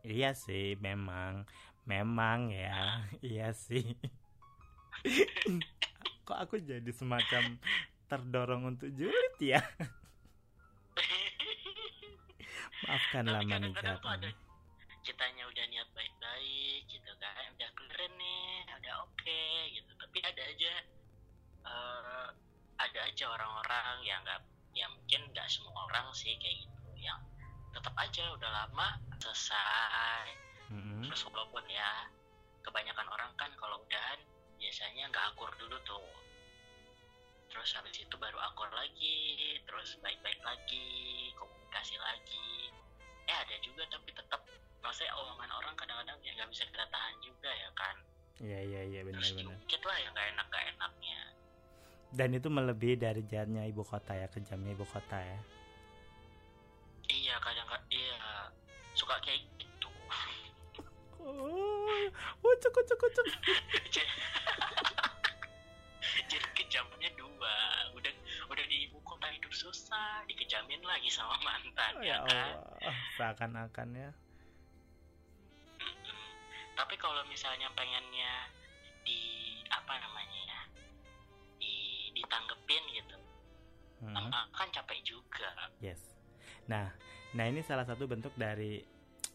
iya 0.07 0.31
sih 0.31 0.79
memang 0.79 1.43
memang 1.83 2.53
ya 2.53 3.03
iya 3.19 3.51
sih 3.51 3.97
kok 6.27 6.39
aku 6.39 6.61
jadi 6.61 6.91
semacam 6.93 7.57
terdorong 8.09 8.75
untuk 8.75 8.89
julid 8.93 9.35
ya? 9.39 9.61
Maafkanlah 12.89 13.43
ada 13.43 14.29
kitanya 14.99 15.47
udah 15.47 15.65
niat 15.71 15.89
baik-baik 15.95 16.85
gitu 16.91 17.11
kan 17.17 17.49
udah 17.55 17.69
keren 17.73 18.13
nih 18.19 18.67
udah 18.83 18.93
oke 19.07 19.41
gitu. 19.73 19.91
Tapi 19.95 20.17
ada 20.21 20.43
aja 20.43 20.73
eh, 21.65 22.27
ada 22.79 22.99
aja 23.07 23.25
orang-orang 23.31 23.95
yang 24.05 24.19
nggak 24.21 24.41
ya 24.77 24.85
mungkin 24.91 25.21
nggak 25.33 25.47
semua 25.49 25.87
orang 25.89 26.13
sih 26.13 26.35
kayak 26.37 26.61
gitu 26.61 26.89
yang 27.01 27.19
tetap 27.73 27.93
aja 27.97 28.23
udah 28.35 28.49
lama 28.49 29.01
selesai. 29.17 30.49
Mm-mm. 30.69 31.01
terus 31.01 31.25
walaupun 31.25 31.65
ya 31.65 32.05
kebanyakan 32.61 33.09
orang 33.09 33.33
kan 33.33 33.49
kalau 33.57 33.81
udahan 33.81 34.21
biasanya 34.59 35.07
nggak 35.09 35.25
akur 35.33 35.49
dulu 35.55 35.77
tuh. 35.87 36.11
Terus 37.49 37.69
habis 37.79 37.95
itu 37.97 38.15
baru 38.19 38.37
akur 38.37 38.69
lagi 38.75 39.57
terus 39.65 39.97
baik-baik 40.03 40.37
lagi 40.43 40.85
komunikasi 41.39 41.95
lagi. 41.97 42.69
Eh 43.25 43.37
ada 43.39 43.55
juga 43.63 43.87
tapi 43.89 44.11
tetap 44.13 44.43
maksudnya 44.83 45.15
omongan 45.17 45.49
orang 45.55 45.73
kadang-kadang 45.79 46.19
ya 46.21 46.31
nggak 46.35 46.49
bisa 46.51 46.67
kita 46.67 46.85
tahan 46.91 47.15
juga 47.23 47.49
ya 47.49 47.69
kan. 47.73 47.95
Iya 48.39 48.59
iya 48.61 48.81
iya 48.85 49.01
terus 49.07 49.33
benar-benar 49.33 49.55
diungkit 49.55 49.81
lah 49.87 49.97
yang 49.97 50.11
nggak 50.13 50.27
enak 50.35 50.45
nggak 50.51 50.65
enaknya. 50.75 51.21
Dan 52.09 52.29
itu 52.35 52.47
melebihi 52.51 52.95
dari 52.99 53.21
jahatnya 53.25 53.63
ibu 53.69 53.81
kota 53.81 54.13
ya 54.13 54.27
kejamnya 54.27 54.71
ibu 54.75 54.85
kota 54.85 55.17
ya. 55.17 55.39
Iya 57.09 57.35
kadang 57.41 57.65
kadang 57.65 57.85
iya 57.89 58.21
suka 58.93 59.17
kayak 59.25 59.41
gitu. 59.57 59.89
Oh 61.19 61.79
ucuk 62.59 62.75
ucuk 62.75 62.99
ucuk 62.99 63.25
jadi 63.91 64.03
dijamin 70.49 70.81
lagi 70.81 71.13
sama 71.13 71.37
mantan 71.45 71.93
Oh, 71.93 72.01
ya, 72.01 72.17
ya 72.17 72.25
kan 72.25 72.49
Allah, 72.57 72.97
seakan-akan 73.13 73.89
ya. 73.93 74.09
Mm-mm. 75.77 76.25
tapi 76.73 76.97
kalau 76.97 77.21
misalnya 77.29 77.69
pengennya 77.77 78.49
di 79.05 79.21
apa 79.69 79.93
namanya 79.93 80.39
ya 80.41 80.61
di 81.61 81.73
ditanggepin 82.17 82.81
gitu 82.97 83.13
Hmm, 83.99 84.15
lama 84.15 84.47
kan 84.55 84.71
capek 84.71 85.03
juga 85.03 85.51
Yes. 85.83 85.99
Nah, 86.71 86.87
nah 87.35 87.43
ini 87.43 87.59
salah 87.59 87.83
satu 87.83 88.07
bentuk 88.07 88.31
dari 88.39 88.79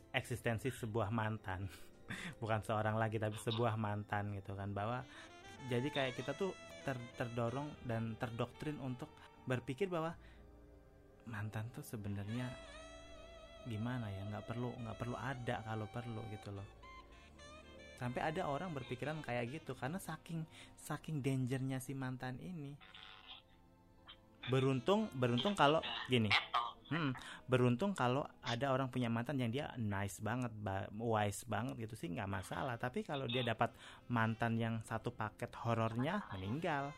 eksistensi 0.08 0.72
sebuah 0.72 1.12
mantan. 1.12 1.68
Bukan 2.40 2.64
seorang 2.64 2.96
lagi 2.96 3.20
tapi 3.20 3.36
sebuah 3.36 3.76
mantan 3.76 4.32
gitu 4.32 4.56
kan 4.56 4.72
bahwa 4.72 5.04
jadi 5.68 5.84
kayak 5.92 6.16
kita 6.16 6.32
tuh 6.32 6.56
ter- 6.80 7.12
terdorong 7.12 7.76
dan 7.84 8.16
terdoktrin 8.16 8.80
untuk 8.80 9.12
berpikir 9.44 9.92
bahwa 9.92 10.16
mantan 11.28 11.64
tuh 11.72 11.84
sebenarnya 11.84 12.48
gimana 13.64 14.12
ya 14.12 14.22
nggak 14.28 14.44
perlu 14.44 14.70
nggak 14.76 14.98
perlu 15.00 15.16
ada 15.16 15.64
kalau 15.64 15.88
perlu 15.88 16.20
gitu 16.32 16.52
loh 16.52 16.68
sampai 17.96 18.20
ada 18.20 18.44
orang 18.44 18.74
berpikiran 18.76 19.24
kayak 19.24 19.60
gitu 19.60 19.72
karena 19.78 19.96
saking 19.96 20.44
saking 20.76 21.24
dangernya 21.24 21.80
si 21.80 21.96
mantan 21.96 22.36
ini 22.44 22.76
beruntung 24.52 25.08
beruntung 25.16 25.56
kalau 25.56 25.80
gini 26.12 26.28
Hmm, 26.92 27.16
beruntung 27.48 27.96
kalau 27.96 28.28
ada 28.44 28.68
orang 28.68 28.92
punya 28.92 29.08
mantan 29.08 29.40
yang 29.40 29.48
dia 29.48 29.72
nice 29.80 30.20
banget, 30.20 30.52
ba- 30.52 30.84
wise 30.92 31.48
banget 31.48 31.88
gitu 31.88 31.96
sih 31.96 32.12
nggak 32.12 32.28
masalah. 32.28 32.76
Tapi 32.76 33.00
kalau 33.00 33.24
dia 33.24 33.40
dapat 33.40 33.72
mantan 34.12 34.60
yang 34.60 34.84
satu 34.84 35.08
paket 35.08 35.48
horornya, 35.64 36.20
meninggal. 36.36 36.92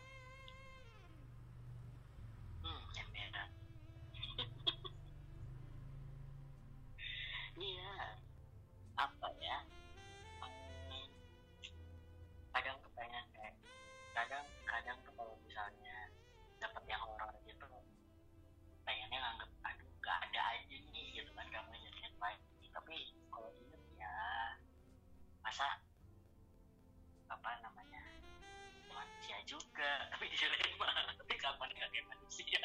Juga. 29.47 29.91
Tapi 30.11 30.25
jelek 30.35 30.75
mah 30.75 30.91
tapi 31.15 31.33
kapan 31.39 31.71
gak 31.71 31.89
kayak 31.95 32.05
manusia? 32.11 32.59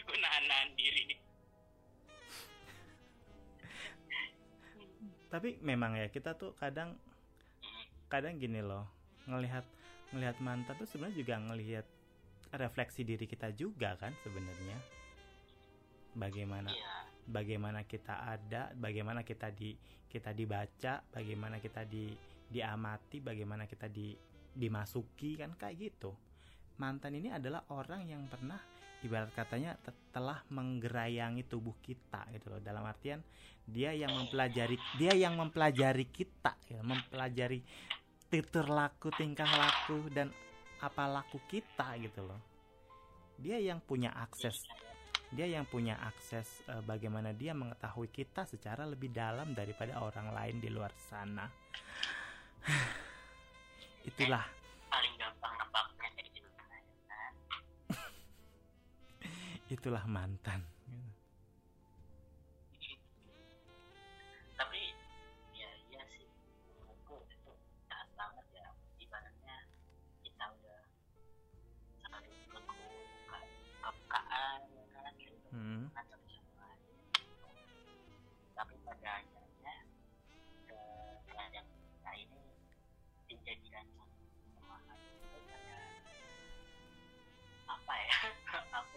Gue 0.00 0.16
nahan 0.18 0.68
diri. 0.74 1.12
Nih 1.12 1.20
Tapi 5.30 5.62
memang 5.62 5.94
ya 5.94 6.10
kita 6.10 6.34
tuh 6.34 6.58
kadang 6.58 6.98
kadang 8.10 8.34
gini 8.42 8.58
loh, 8.58 8.90
ngelihat 9.30 9.62
ngelihat 10.10 10.42
mantan 10.42 10.74
tuh 10.74 10.90
sebenarnya 10.90 11.22
juga 11.22 11.34
ngelihat 11.38 11.86
refleksi 12.58 13.06
diri 13.06 13.30
kita 13.30 13.54
juga 13.54 13.94
kan 13.94 14.10
sebenarnya. 14.26 14.74
Bagaimana 16.18 16.74
iya. 16.74 17.06
bagaimana 17.30 17.86
kita 17.86 18.26
ada, 18.26 18.74
bagaimana 18.74 19.22
kita 19.22 19.54
di 19.54 19.78
kita 20.10 20.34
dibaca, 20.34 21.06
bagaimana 21.14 21.62
kita 21.62 21.86
di 21.86 22.10
diamati, 22.50 23.22
bagaimana 23.22 23.64
kita 23.70 23.86
di 23.86 24.12
dimasuki 24.50 25.38
kan 25.38 25.54
kayak 25.54 25.76
gitu. 25.78 26.10
Mantan 26.82 27.14
ini 27.14 27.30
adalah 27.30 27.62
orang 27.70 28.02
yang 28.10 28.26
pernah 28.26 28.58
ibarat 29.06 29.30
katanya 29.32 29.78
te- 29.78 30.10
telah 30.10 30.42
menggerayangi 30.50 31.46
tubuh 31.46 31.78
kita 31.78 32.26
gitu 32.34 32.50
loh. 32.50 32.60
Dalam 32.60 32.82
artian 32.82 33.22
dia 33.62 33.94
yang 33.94 34.10
mempelajari 34.10 34.76
dia 34.98 35.14
yang 35.14 35.38
mempelajari 35.38 36.10
kita 36.10 36.58
ya, 36.66 36.82
mempelajari 36.82 37.62
titur 38.26 38.66
laku, 38.66 39.14
tingkah 39.14 39.46
laku 39.46 40.10
dan 40.10 40.34
apa 40.82 41.06
laku 41.06 41.38
kita 41.46 41.94
gitu 42.02 42.26
loh. 42.26 42.40
Dia 43.40 43.56
yang 43.62 43.80
punya 43.80 44.12
akses 44.12 44.66
dia 45.30 45.46
yang 45.46 45.62
punya 45.62 45.94
akses 46.02 46.66
eh, 46.66 46.82
bagaimana 46.82 47.30
dia 47.30 47.54
mengetahui 47.54 48.10
kita 48.10 48.42
secara 48.50 48.82
lebih 48.82 49.14
dalam 49.14 49.54
daripada 49.54 50.02
orang 50.02 50.34
lain 50.34 50.58
di 50.58 50.68
luar 50.68 50.90
sana. 50.98 51.46
Itulah 54.10 54.44
paling 54.90 55.14
gampang 55.16 55.54
nebaknya 55.54 56.08
gitu 56.34 56.48
kan 56.56 56.82
itulah 59.74 60.04
mantan. 60.10 60.66
Itu 83.50 83.68
apa 87.66 87.92
ya 87.98 88.16
aku 88.78 88.96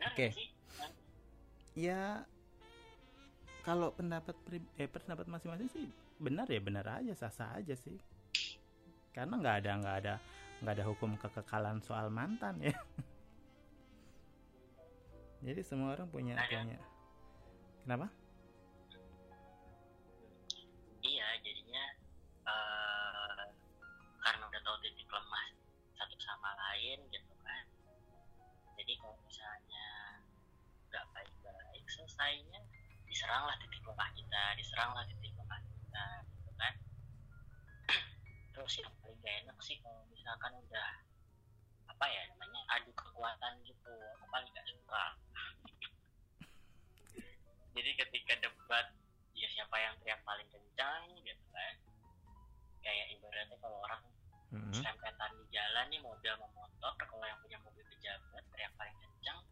Oke. 0.00 0.26
sih? 0.32 0.48
Ya 1.76 2.24
kalau 3.60 3.92
pendapat 3.92 4.32
pri- 4.48 4.72
eh, 4.80 4.88
pendapat 4.88 5.28
masing-masing 5.28 5.68
sih 5.68 5.86
benar 6.16 6.48
ya 6.48 6.60
benar 6.60 6.84
aja 7.00 7.12
sah-sah 7.12 7.60
aja 7.60 7.76
sih. 7.76 8.00
Karena 9.12 9.36
nggak 9.36 9.56
ada 9.64 9.70
nggak 9.80 9.96
ada 10.04 10.14
nggak 10.60 10.74
ada 10.76 10.84
hukum 10.88 11.16
kekekalan 11.20 11.84
soal 11.84 12.08
mantan 12.08 12.56
ya. 12.64 12.72
Jadi 15.46 15.60
semua 15.64 15.96
orang 15.96 16.08
punya 16.08 16.36
Ada. 16.36 16.64
punya. 16.64 16.78
Kenapa? 17.84 18.06
Diseranglah 33.20 33.52
titik 33.60 33.84
lemah 33.84 34.08
kita 34.16 34.42
diseranglah 34.56 35.04
titik 35.04 35.36
lemah 35.36 35.60
kita 35.60 36.04
gitu 36.24 36.50
kan 36.56 36.74
terus 38.56 38.72
yang 38.80 38.88
paling 39.04 39.20
gak 39.20 39.34
enak 39.44 39.58
sih 39.60 39.76
kalau 39.84 40.00
misalkan 40.08 40.56
udah 40.56 40.90
apa 41.84 42.06
ya 42.08 42.24
namanya 42.32 42.64
adu 42.80 42.88
kekuatan 42.96 43.60
gitu 43.68 43.92
aku 44.16 44.24
paling 44.32 44.48
gak 44.56 44.64
suka 44.64 45.04
jadi 47.76 47.90
ketika 47.92 48.40
debat 48.40 48.88
ya 49.36 49.52
siapa 49.52 49.76
yang 49.76 49.92
teriak 50.00 50.24
paling 50.24 50.48
kencang 50.48 51.12
gitu 51.20 51.44
kan 51.52 51.76
kayak 52.80 53.04
ibaratnya 53.20 53.60
kalau 53.60 53.84
orang 53.84 54.00
serempetan 54.72 55.30
di 55.36 55.44
jalan 55.52 55.92
nih 55.92 56.00
mobil 56.00 56.32
sama 56.40 56.48
motor 56.56 56.92
kalau 56.96 57.28
yang 57.28 57.36
punya 57.44 57.60
mobil 57.60 57.84
pejabat 57.84 58.48
teriak 58.48 58.72
paling 58.80 58.96
kencang 58.96 59.44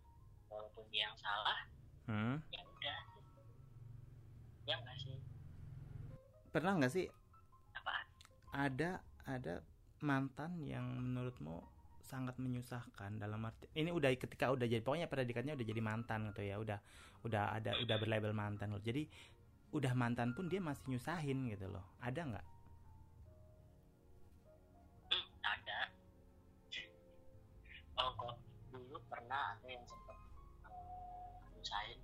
walaupun 0.48 0.88
dia 0.88 1.12
yang 1.12 1.16
salah 1.20 1.68
Hmm. 2.08 2.40
ya 2.48 2.64
udah. 2.64 3.17
Ya 4.68 4.76
nggak 4.76 4.98
sih. 5.00 5.16
Pernah 6.52 6.72
nggak 6.76 6.92
sih 6.92 7.06
apaan? 7.72 8.06
ada 8.52 8.90
ada 9.24 9.54
mantan 10.04 10.60
yang 10.60 10.84
menurutmu 10.84 11.64
sangat 12.04 12.40
menyusahkan 12.40 13.20
dalam 13.20 13.44
arti 13.44 13.68
ini 13.76 13.92
udah 13.92 14.08
ketika 14.16 14.48
udah 14.48 14.64
jadi 14.64 14.80
pokoknya 14.80 15.12
predikatnya 15.12 15.52
udah 15.52 15.66
jadi 15.68 15.82
mantan 15.84 16.32
gitu 16.32 16.40
ya 16.40 16.56
udah 16.56 16.80
udah 17.24 17.52
ada 17.52 17.76
udah 17.80 17.96
berlabel 17.98 18.32
mantan 18.36 18.72
loh. 18.76 18.82
Jadi 18.82 19.08
udah 19.74 19.92
mantan 19.92 20.32
pun 20.32 20.48
dia 20.48 20.60
masih 20.62 20.96
nyusahin 20.96 21.48
gitu 21.52 21.66
loh. 21.68 21.84
Ada 22.00 22.20
nggak? 22.24 22.46
Hmm, 25.12 25.26
ada. 25.44 25.78
Oh 27.98 28.10
kok 28.14 28.34
dulu 28.72 28.96
pernah 29.10 29.58
ada 29.58 29.66
yang 29.66 29.84
sempet 29.84 30.18
eh, 30.64 31.36
nyusahin 31.58 31.98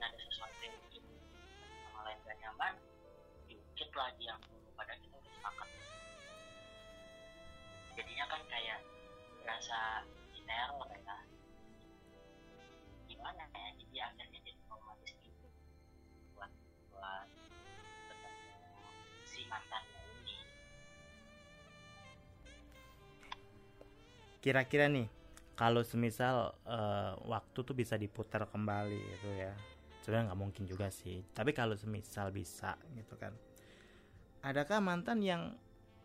mungkin 0.00 0.16
ada 0.16 0.24
sesuatu 0.32 0.60
yang 0.64 0.76
bikin 0.88 1.04
sama 1.84 2.00
lain 2.08 2.16
gak 2.24 2.36
nyaman 2.40 2.72
diungkit 3.52 3.90
lagi 3.92 4.22
yang 4.24 4.40
dulu 4.48 4.72
pada 4.72 4.96
kita 4.96 5.12
udah 5.12 5.32
sepakat. 5.36 5.68
Jadinya 8.00 8.24
kan 8.32 8.40
kayak 8.48 8.80
berasa 9.44 10.08
diteror 10.32 10.88
ya. 11.04 11.16
Gimana 13.12 13.44
ya 13.52 13.68
jadi 13.76 13.96
akhirnya 14.08 14.40
jadi 14.40 14.60
traumatis 14.64 15.16
gitu. 15.20 15.48
Buat 16.32 16.52
buat 16.96 17.28
ketemu 18.08 18.40
si 19.28 19.40
mantannya 19.52 20.00
ini. 20.00 20.36
Kira-kira 24.40 24.88
nih 24.88 25.12
kalau 25.60 25.84
semisal 25.84 26.56
uh, 26.64 27.20
waktu 27.28 27.58
tuh 27.60 27.76
bisa 27.76 28.00
diputar 28.00 28.48
kembali 28.48 28.96
gitu 28.96 29.28
ya 29.36 29.52
sebenarnya 30.00 30.32
nggak 30.32 30.40
mungkin 30.40 30.64
juga 30.64 30.88
sih. 30.88 31.22
Tapi 31.30 31.50
kalau 31.52 31.74
semisal 31.74 32.30
bisa 32.30 32.74
gitu 32.94 33.16
kan. 33.16 33.32
Adakah 34.40 34.80
mantan 34.80 35.20
yang 35.20 35.52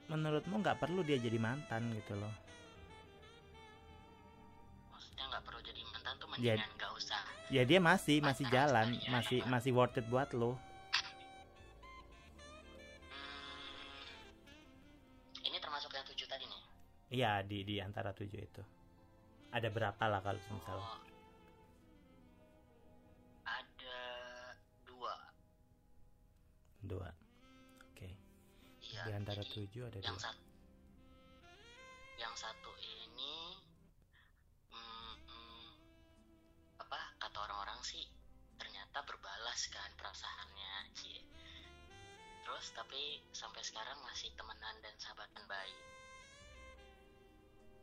menurutmu 0.05 0.60
nggak 0.60 0.77
perlu 0.77 1.01
dia 1.01 1.15
jadi 1.15 1.39
mantan 1.39 1.89
gitu 1.95 2.13
loh? 2.13 2.34
Maksudnya 4.91 5.25
nggak 5.29 5.43
perlu 5.43 5.60
jadi 5.62 5.81
mantan 5.88 6.13
tuh 6.15 6.27
Ya- 6.36 6.60
mendingan 6.60 6.71
nggak 6.75 6.91
usah. 6.93 7.21
Ya 7.47 7.63
dia 7.63 7.79
masih 7.79 8.19
masih 8.19 8.45
jalan 8.49 8.97
masih 9.08 9.39
ya. 9.39 9.47
masih 9.47 9.71
worth 9.71 9.95
it 9.95 10.05
buat 10.05 10.34
lo. 10.34 10.58
Hmm, 13.08 13.88
ini 15.43 15.58
termasuk 15.58 15.89
yang 15.89 16.05
tujuh 16.05 16.27
tadi 16.27 16.43
nih? 16.43 16.62
Iya 17.13 17.31
di 17.41 17.63
di 17.63 17.75
antara 17.79 18.12
tujuh 18.12 18.41
itu. 18.41 18.63
Ada 19.49 19.71
berapa 19.71 20.03
lah 20.03 20.19
kalau 20.19 20.41
semisal 20.41 20.75
Oh. 20.75 21.05
Dua. 26.88 27.10
Oke. 27.91 28.10
Iya 28.86 29.04
di 29.10 29.12
antara 29.13 29.41
jadi 29.41 29.54
tujuh 29.54 29.84
ada 29.89 30.00
yang 30.02 30.17
dua. 30.17 30.26
satu 30.30 30.43
yang 32.15 32.36
satu 32.39 32.71
ini 32.80 33.60
hmm, 34.71 35.15
hmm, 35.28 35.67
apa 36.80 37.00
kata 37.19 37.38
orang-orang 37.43 37.82
sih 37.84 38.08
ternyata 38.56 39.04
berbalas 39.04 39.67
kan 39.67 39.91
perasaannya 40.00 40.74
cie 40.95 41.19
terus 42.45 42.71
tapi 42.71 43.19
sampai 43.36 43.60
sekarang 43.65 44.00
masih 44.06 44.32
temenan 44.38 44.78
dan 44.80 44.93
sahabatan 45.02 45.43
baik. 45.50 45.78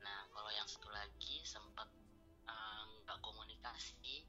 Nah 0.01 0.23
kalau 0.31 0.49
yang 0.55 0.65
satu 0.71 0.88
lagi 0.88 1.43
sempat 1.43 1.91
eh, 2.47 2.83
nggak 3.05 3.19
komunikasi 3.21 4.25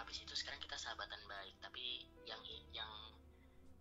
habis 0.00 0.16
itu 0.24 0.32
sekarang 0.32 0.58
kita 0.64 0.80
sahabatan 0.80 1.20
baik. 1.28 1.54
Tapi 1.60 2.08
yang 2.24 2.40
yang 2.72 2.90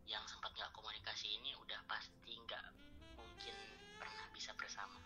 yang 0.08 0.24
sempat 0.26 0.52
nggak 0.56 0.72
komunikasi 0.72 1.28
ini 1.40 1.52
udah 1.60 1.80
pasti 1.86 2.32
nggak 2.48 2.64
mungkin 3.20 3.56
pernah 4.00 4.26
bisa 4.32 4.56
bersama 4.56 5.00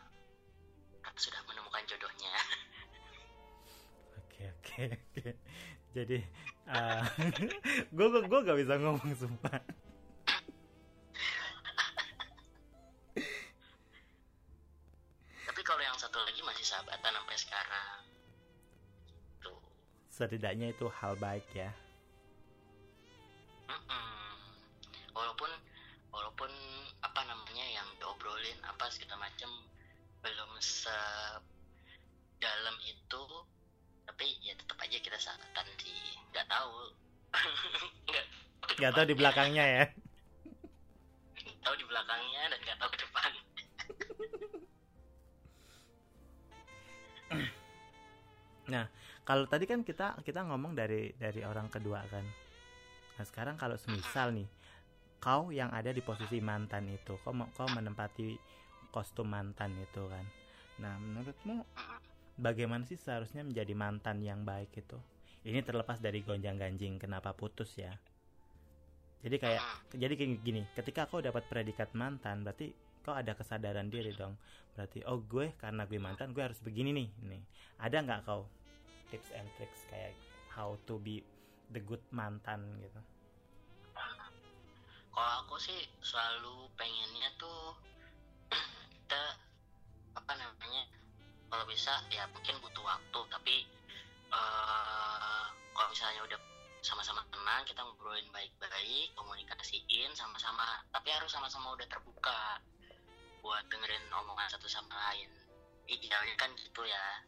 karena 1.01 1.19
sudah 1.19 1.41
menemukan 1.49 1.83
jodohnya 1.89 2.33
Oke 4.41 4.47
oke 4.57 4.83
oke. 4.97 5.31
Jadi 5.91 6.17
gue 7.91 8.07
gue 8.09 8.21
gue 8.25 8.39
gak 8.47 8.57
bisa 8.57 8.73
ngomong 8.79 9.11
sumpah. 9.13 9.59
tapi 15.45 15.61
kalau 15.67 15.83
yang 15.83 15.97
satu 15.99 16.17
lagi 16.23 16.41
masih 16.47 16.63
sahabatan 16.63 17.11
sampai 17.11 17.37
sekarang 17.37 17.99
tuh 19.43 19.59
Setidaknya 20.09 20.71
itu 20.71 20.87
hal 20.89 21.19
baik 21.19 21.45
ya. 21.53 21.69
Segala 29.11 29.27
macam 29.27 29.51
belum 30.23 30.51
se 30.63 30.99
dalam 32.39 32.79
itu 32.87 33.23
tapi 34.07 34.39
ya 34.39 34.55
tetap 34.55 34.79
aja 34.79 35.03
kita 35.03 35.19
sahabatan 35.19 35.67
sih. 35.83 36.15
Nggak 36.31 36.47
tahu. 36.47 36.95
Nggak 38.07 38.25
Gak 38.79 38.91
tau 38.95 39.03
di 39.03 39.11
belakangnya 39.11 39.65
ya. 39.67 39.83
tahu 41.59 41.75
di 41.75 41.83
belakangnya 41.91 42.55
dan 42.55 42.59
nggak 42.63 42.77
tahu 42.79 42.87
ke 42.87 42.99
depan. 43.03 43.31
Kalau 49.27 49.43
tadi 49.51 49.67
kan 49.67 49.83
kita 49.83 50.23
kita 50.23 50.47
ngomong 50.47 50.71
dari 50.71 51.11
dari 51.19 51.43
orang 51.43 51.67
kedua 51.67 51.99
kan. 52.07 52.23
Nah 53.19 53.25
sekarang 53.27 53.59
kalau 53.59 53.75
semisal 53.75 54.31
nih 54.31 54.47
kau 55.19 55.51
yang 55.51 55.67
ada 55.75 55.91
di 55.91 55.99
posisi 55.99 56.39
mantan 56.39 56.87
itu, 56.87 57.19
kau 57.27 57.35
kau 57.51 57.67
menempati 57.75 58.39
kostum 58.91 59.31
mantan 59.31 59.73
itu 59.79 60.03
kan. 60.05 60.25
Nah 60.83 60.99
menurutmu 60.99 61.63
bagaimana 62.37 62.83
sih 62.83 62.99
seharusnya 62.99 63.41
menjadi 63.47 63.73
mantan 63.73 64.19
yang 64.21 64.43
baik 64.43 64.75
itu? 64.75 64.99
Ini 65.41 65.65
terlepas 65.65 65.97
dari 65.97 66.21
gonjang 66.21 66.59
ganjing 66.59 67.01
kenapa 67.01 67.33
putus 67.33 67.73
ya. 67.79 67.95
Jadi 69.21 69.37
kayak 69.37 69.61
jadi 69.95 70.13
kayak 70.13 70.41
gini, 70.45 70.61
ketika 70.77 71.09
kau 71.09 71.21
dapat 71.21 71.45
predikat 71.49 71.93
mantan, 71.97 72.45
berarti 72.45 72.73
kau 73.01 73.13
ada 73.13 73.33
kesadaran 73.33 73.89
diri 73.89 74.13
dong. 74.13 74.37
Berarti 74.77 75.01
oh 75.05 75.21
gue 75.21 75.53
karena 75.57 75.85
gue 75.89 75.97
mantan, 75.97 76.33
gue 76.33 76.41
harus 76.41 76.61
begini 76.61 76.93
nih. 76.93 77.09
Nih, 77.25 77.41
ada 77.81 77.97
nggak 78.01 78.21
kau 78.25 78.45
tips 79.09 79.29
and 79.33 79.49
tricks 79.57 79.85
kayak 79.89 80.13
how 80.49 80.77
to 80.89 80.97
be 81.01 81.21
the 81.73 81.81
good 81.81 82.01
mantan 82.09 82.61
gitu? 82.81 83.01
kalau 85.11 85.43
aku 85.43 85.55
sih 85.59 85.79
selalu 85.99 86.71
pengennya 86.79 87.29
tuh 87.35 87.75
kita 89.11 89.35
apa 90.15 90.39
namanya 90.39 90.87
kalau 91.51 91.67
bisa 91.67 91.91
ya 92.15 92.23
mungkin 92.31 92.55
butuh 92.63 92.79
waktu. 92.79 93.19
Tapi 93.27 93.55
eh 94.31 95.45
kalau 95.75 95.87
misalnya 95.91 96.23
udah 96.31 96.39
sama-sama 96.79 97.19
tenang 97.27 97.67
kita 97.67 97.83
ngobrolin 97.83 98.23
baik-baik 98.31 99.11
komunikasiin 99.19 100.15
sama-sama. 100.15 100.79
Tapi 100.95 101.11
harus 101.11 101.27
sama-sama 101.27 101.75
udah 101.75 101.83
terbuka 101.91 102.63
buat 103.43 103.67
dengerin 103.67 104.07
omongan 104.15 104.47
satu 104.47 104.71
sama 104.71 104.95
lain. 104.95 105.27
Idealnya 105.91 106.39
kan 106.39 106.55
gitu 106.55 106.79
ya. 106.87 107.27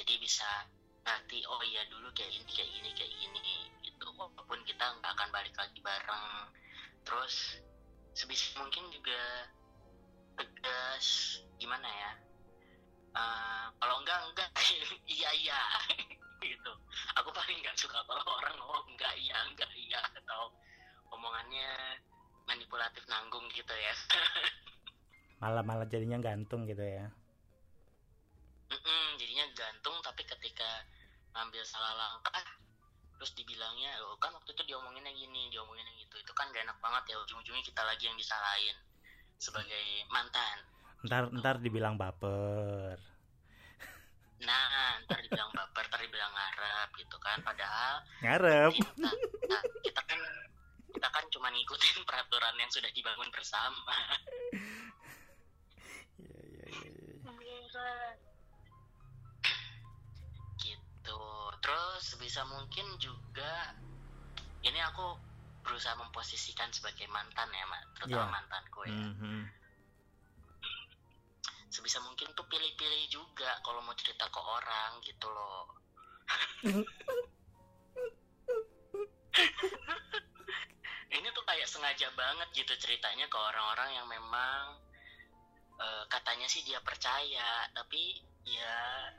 Jadi 0.00 0.16
bisa 0.16 0.64
ngerti 1.04 1.44
oh 1.44 1.60
iya 1.68 1.84
dulu 1.92 2.08
kayak 2.16 2.32
gini 2.32 2.48
kayak 2.48 2.70
gini 2.80 2.90
kayak 2.96 3.12
gini 3.12 3.68
gitu. 3.84 4.08
Walaupun 4.16 4.64
kita 4.64 4.88
nggak 5.04 5.12
akan 5.20 5.28
balik 5.28 5.52
lagi 5.52 5.84
bareng. 5.84 6.48
Terus 7.04 7.60
sebisa 8.16 8.56
mungkin 8.56 8.88
juga 8.88 9.52
tegas 10.38 11.06
gimana 11.58 11.88
ya? 11.88 12.10
Eh, 13.14 13.66
kalau 13.78 13.96
enggak 14.02 14.18
enggak. 14.30 14.50
Iya 15.14 15.30
iya. 15.38 15.60
Gitu. 16.44 16.72
Aku 17.16 17.30
paling 17.32 17.56
nggak 17.64 17.78
suka 17.78 17.96
kalau 18.04 18.20
orang 18.36 18.52
ngomong 18.60 18.84
enggak 18.92 19.14
iya 19.16 19.36
enggak 19.48 19.70
iya 19.80 19.96
atau 20.20 20.52
omongannya 21.14 21.72
manipulatif 22.44 23.00
nanggung 23.08 23.48
gitu 23.54 23.72
ya. 23.72 23.94
Malah 25.40 25.64
malah 25.64 25.88
jadinya 25.88 26.20
gantung 26.20 26.68
gitu 26.68 26.84
ya. 26.84 27.08
Mm-mm, 28.72 29.16
jadinya 29.16 29.46
gantung 29.56 29.96
tapi 30.04 30.24
ketika 30.24 30.84
ngambil 31.32 31.62
salah 31.64 31.96
langkah 31.96 32.44
terus 33.16 33.32
dibilangnya 33.38 33.94
oh 34.04 34.18
kan 34.20 34.34
waktu 34.36 34.52
itu 34.52 34.62
diomonginnya 34.68 35.12
gini 35.16 35.48
diomonginnya 35.48 35.94
gitu. 36.04 36.14
Itu 36.20 36.32
kan 36.36 36.52
gak 36.52 36.68
enak 36.68 36.78
banget 36.84 37.14
ya 37.14 37.16
ujung-ujungnya 37.24 37.64
kita 37.64 37.82
lagi 37.88 38.04
yang 38.04 38.16
disalahin 38.20 38.76
sebagai 39.44 39.84
mantan 40.08 40.56
Ntar 41.04 41.28
ntar 41.36 41.60
dibilang 41.60 42.00
baper. 42.00 42.96
nah 44.40 44.96
ntar 45.04 45.20
dibilang 45.20 45.52
baper 45.52 45.84
ntar 45.84 46.00
dibilang 46.00 46.32
ngarep 46.32 46.88
gitu 46.96 47.16
kan 47.18 47.40
padahal 47.40 48.00
Ngarep. 48.20 48.72
kita, 48.72 49.08
kita, 49.12 49.58
kita 49.84 50.00
kan 50.04 50.20
kita 50.90 51.08
kan 51.10 51.24
cuma 51.28 51.48
ngikutin 51.48 51.96
peraturan 52.08 52.56
yang 52.56 52.70
sudah 52.70 52.88
dibangun 52.90 53.28
bersama 53.28 53.92
Iya 56.16 56.40
iya 56.40 56.66
iya. 56.72 56.92
iya. 57.04 57.92
gitu 60.56 61.20
terus 61.60 62.00
sebisa 62.04 62.44
mungkin 62.44 62.86
juga 62.96 63.76
ini 64.60 64.80
aku 64.80 65.20
berusaha 65.64 65.96
memposisikan 65.96 66.68
sebagai 66.70 67.08
mantan 67.08 67.48
ya 67.50 67.64
mak 67.66 67.82
terutama 67.96 68.28
Iya. 68.28 68.34
mantanku 68.36 68.80
ya 68.84 68.92
Mhm. 68.94 69.48
sebisa 71.72 71.98
mungkin 72.06 72.30
tuh 72.38 72.46
pilih-pilih 72.46 73.10
juga 73.10 73.58
kalau 73.66 73.82
mau 73.82 73.96
cerita 73.98 74.30
ke 74.30 74.38
orang 74.38 75.02
gitu 75.02 75.26
loh 75.26 75.66
ini 81.14 81.28
tuh 81.34 81.44
kayak 81.46 81.66
sengaja 81.66 82.10
banget 82.14 82.48
gitu 82.54 82.74
ceritanya 82.78 83.26
ke 83.26 83.38
orang-orang 83.38 83.90
yang 83.98 84.06
memang 84.06 84.78
eh, 85.82 86.04
katanya 86.06 86.46
sih 86.46 86.62
dia 86.62 86.78
percaya 86.84 87.66
tapi 87.74 88.22
ya 88.46 88.76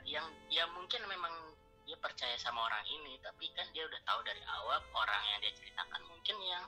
yang 0.08 0.24
ya 0.48 0.64
mungkin 0.72 1.02
memang 1.10 1.55
dia 1.86 1.96
percaya 2.02 2.34
sama 2.42 2.66
orang 2.66 2.82
ini 2.90 3.14
tapi 3.22 3.46
kan 3.54 3.64
dia 3.70 3.86
udah 3.86 4.00
tahu 4.02 4.20
dari 4.26 4.42
awal 4.42 4.82
orang 4.90 5.22
yang 5.30 5.38
dia 5.38 5.52
ceritakan 5.54 6.02
mungkin 6.10 6.36
yang 6.42 6.64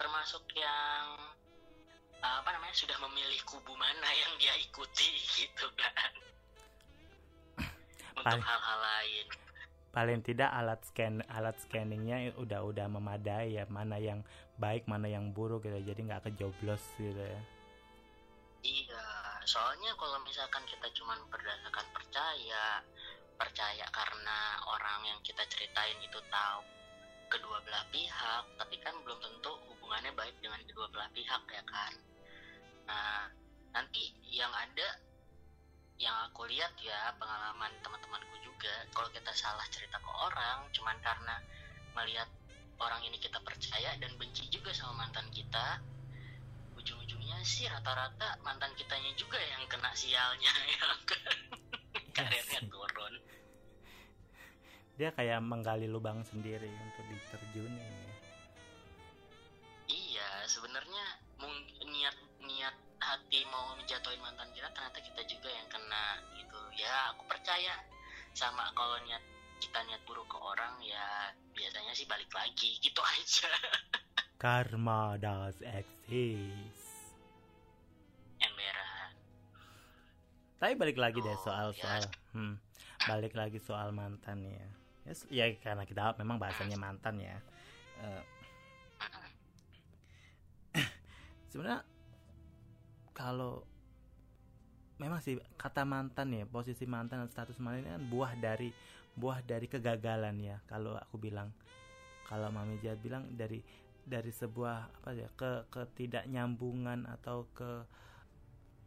termasuk 0.00 0.40
yang 0.56 1.04
apa 2.18 2.48
namanya 2.50 2.74
sudah 2.74 2.98
memilih 3.04 3.38
kubu 3.44 3.76
mana 3.76 4.08
yang 4.10 4.32
dia 4.40 4.56
ikuti 4.58 5.20
gitu 5.44 5.68
kan. 5.76 6.12
Untuk 8.18 8.42
hal-hal 8.42 8.80
lain. 8.82 9.28
paling 9.88 10.20
tidak 10.20 10.52
alat 10.52 10.78
scan 10.84 11.24
alat 11.32 11.56
scanningnya 11.64 12.30
udah 12.38 12.60
udah 12.60 12.86
memadai 12.86 13.56
ya 13.56 13.64
mana 13.72 13.96
yang 13.96 14.20
baik 14.60 14.84
mana 14.84 15.08
yang 15.08 15.32
buruk 15.32 15.64
gitu 15.64 15.80
jadi 15.80 16.00
nggak 16.02 16.24
kejoblos 16.28 16.82
gitu 17.00 17.18
ya. 17.18 17.40
Iya 18.62 19.06
soalnya 19.48 19.96
kalau 19.96 20.20
misalkan 20.28 20.60
kita 20.68 20.92
cuma 20.92 21.16
berdasarkan 21.32 21.86
percaya 21.96 22.84
percaya 23.38 23.86
karena 23.94 24.38
orang 24.66 25.00
yang 25.14 25.20
kita 25.22 25.46
ceritain 25.46 25.96
itu 26.02 26.18
tahu 26.26 26.60
kedua 27.30 27.62
belah 27.62 27.86
pihak 27.94 28.44
tapi 28.58 28.76
kan 28.82 28.92
belum 29.06 29.22
tentu 29.22 29.52
hubungannya 29.70 30.10
baik 30.18 30.34
dengan 30.42 30.58
kedua 30.66 30.90
belah 30.90 31.08
pihak 31.14 31.42
ya 31.46 31.62
kan? 31.62 31.92
Nah 32.90 33.30
nanti 33.72 34.10
yang 34.26 34.50
ada 34.50 34.88
yang 35.98 36.14
aku 36.30 36.46
lihat 36.46 36.74
ya 36.78 37.14
pengalaman 37.18 37.74
teman-temanku 37.82 38.36
juga 38.42 38.74
kalau 38.94 39.10
kita 39.10 39.34
salah 39.34 39.66
cerita 39.70 39.98
ke 39.98 40.10
orang 40.10 40.66
cuman 40.70 40.94
karena 41.02 41.36
melihat 41.94 42.30
orang 42.78 43.02
ini 43.02 43.18
kita 43.18 43.42
percaya 43.42 43.98
dan 43.98 44.14
benci 44.14 44.46
juga 44.46 44.70
sama 44.70 45.06
mantan 45.06 45.26
kita 45.34 45.82
ujung-ujungnya 46.78 47.42
sih 47.42 47.66
rata-rata 47.66 48.38
mantan 48.46 48.70
kitanya 48.78 49.10
juga 49.18 49.42
yang 49.42 49.66
kena 49.66 49.90
sialnya 49.98 50.52
ya 50.78 50.86
kan 51.02 51.38
karirnya 52.18 52.60
turun 52.66 53.14
dia 54.98 55.10
kayak 55.14 55.38
menggali 55.38 55.86
lubang 55.86 56.26
sendiri 56.26 56.66
untuk 56.66 57.04
diterjuni 57.06 57.86
iya 59.86 60.42
sebenarnya 60.50 61.06
niat 61.86 62.16
niat 62.42 62.76
hati 62.98 63.46
mau 63.48 63.78
menjatuhin 63.78 64.20
mantan 64.20 64.50
kita 64.52 64.68
ternyata 64.74 64.98
kita 65.00 65.22
juga 65.30 65.48
yang 65.48 65.68
kena 65.70 66.06
gitu. 66.34 66.60
Ya 66.76 67.14
aku 67.14 67.24
percaya 67.30 67.74
sama 68.34 68.68
kalau 68.74 68.98
niat 69.06 69.22
kita 69.58 69.78
niat 69.86 70.02
buruk 70.06 70.26
ke 70.30 70.38
orang 70.38 70.78
ya 70.82 71.32
biasanya 71.54 71.94
sih 71.94 72.06
balik 72.06 72.30
lagi 72.34 72.78
gitu 72.82 73.00
aja. 73.16 73.50
Karma 74.38 75.18
does 75.18 75.58
exist 75.62 76.67
tapi 80.58 80.74
balik 80.74 80.98
lagi 80.98 81.22
deh 81.22 81.38
soal 81.46 81.70
soal 81.78 82.02
ya. 82.02 82.10
hmm, 82.34 82.54
balik 83.06 83.34
lagi 83.38 83.58
soal 83.62 83.94
mantan 83.94 84.42
ya. 84.42 84.66
Yes, 85.06 85.24
ya 85.30 85.46
karena 85.62 85.86
kita 85.86 86.18
memang 86.18 86.36
bahasanya 86.42 86.76
mantan 86.76 87.22
ya. 87.22 87.38
Uh, 88.02 88.22
sebenarnya 91.50 91.86
kalau 93.14 93.62
memang 94.98 95.22
sih 95.22 95.38
kata 95.54 95.86
mantan 95.86 96.34
ya 96.34 96.44
posisi 96.44 96.84
mantan 96.84 97.22
dan 97.22 97.30
status 97.30 97.62
mantan 97.62 97.86
ini 97.86 97.90
kan 97.94 98.04
buah 98.10 98.32
dari 98.34 98.70
buah 99.14 99.38
dari 99.46 99.70
kegagalan 99.70 100.42
ya. 100.42 100.58
Kalau 100.66 100.98
aku 100.98 101.22
bilang 101.22 101.54
kalau 102.26 102.50
mami 102.50 102.82
Jad 102.82 102.98
bilang 102.98 103.30
dari 103.32 103.62
dari 104.08 104.34
sebuah 104.34 105.00
apa 105.00 105.10
ya 105.14 105.28
ke 105.38 105.70
ketidaknyambungan 105.70 107.06
atau 107.08 107.46
ke 107.54 107.86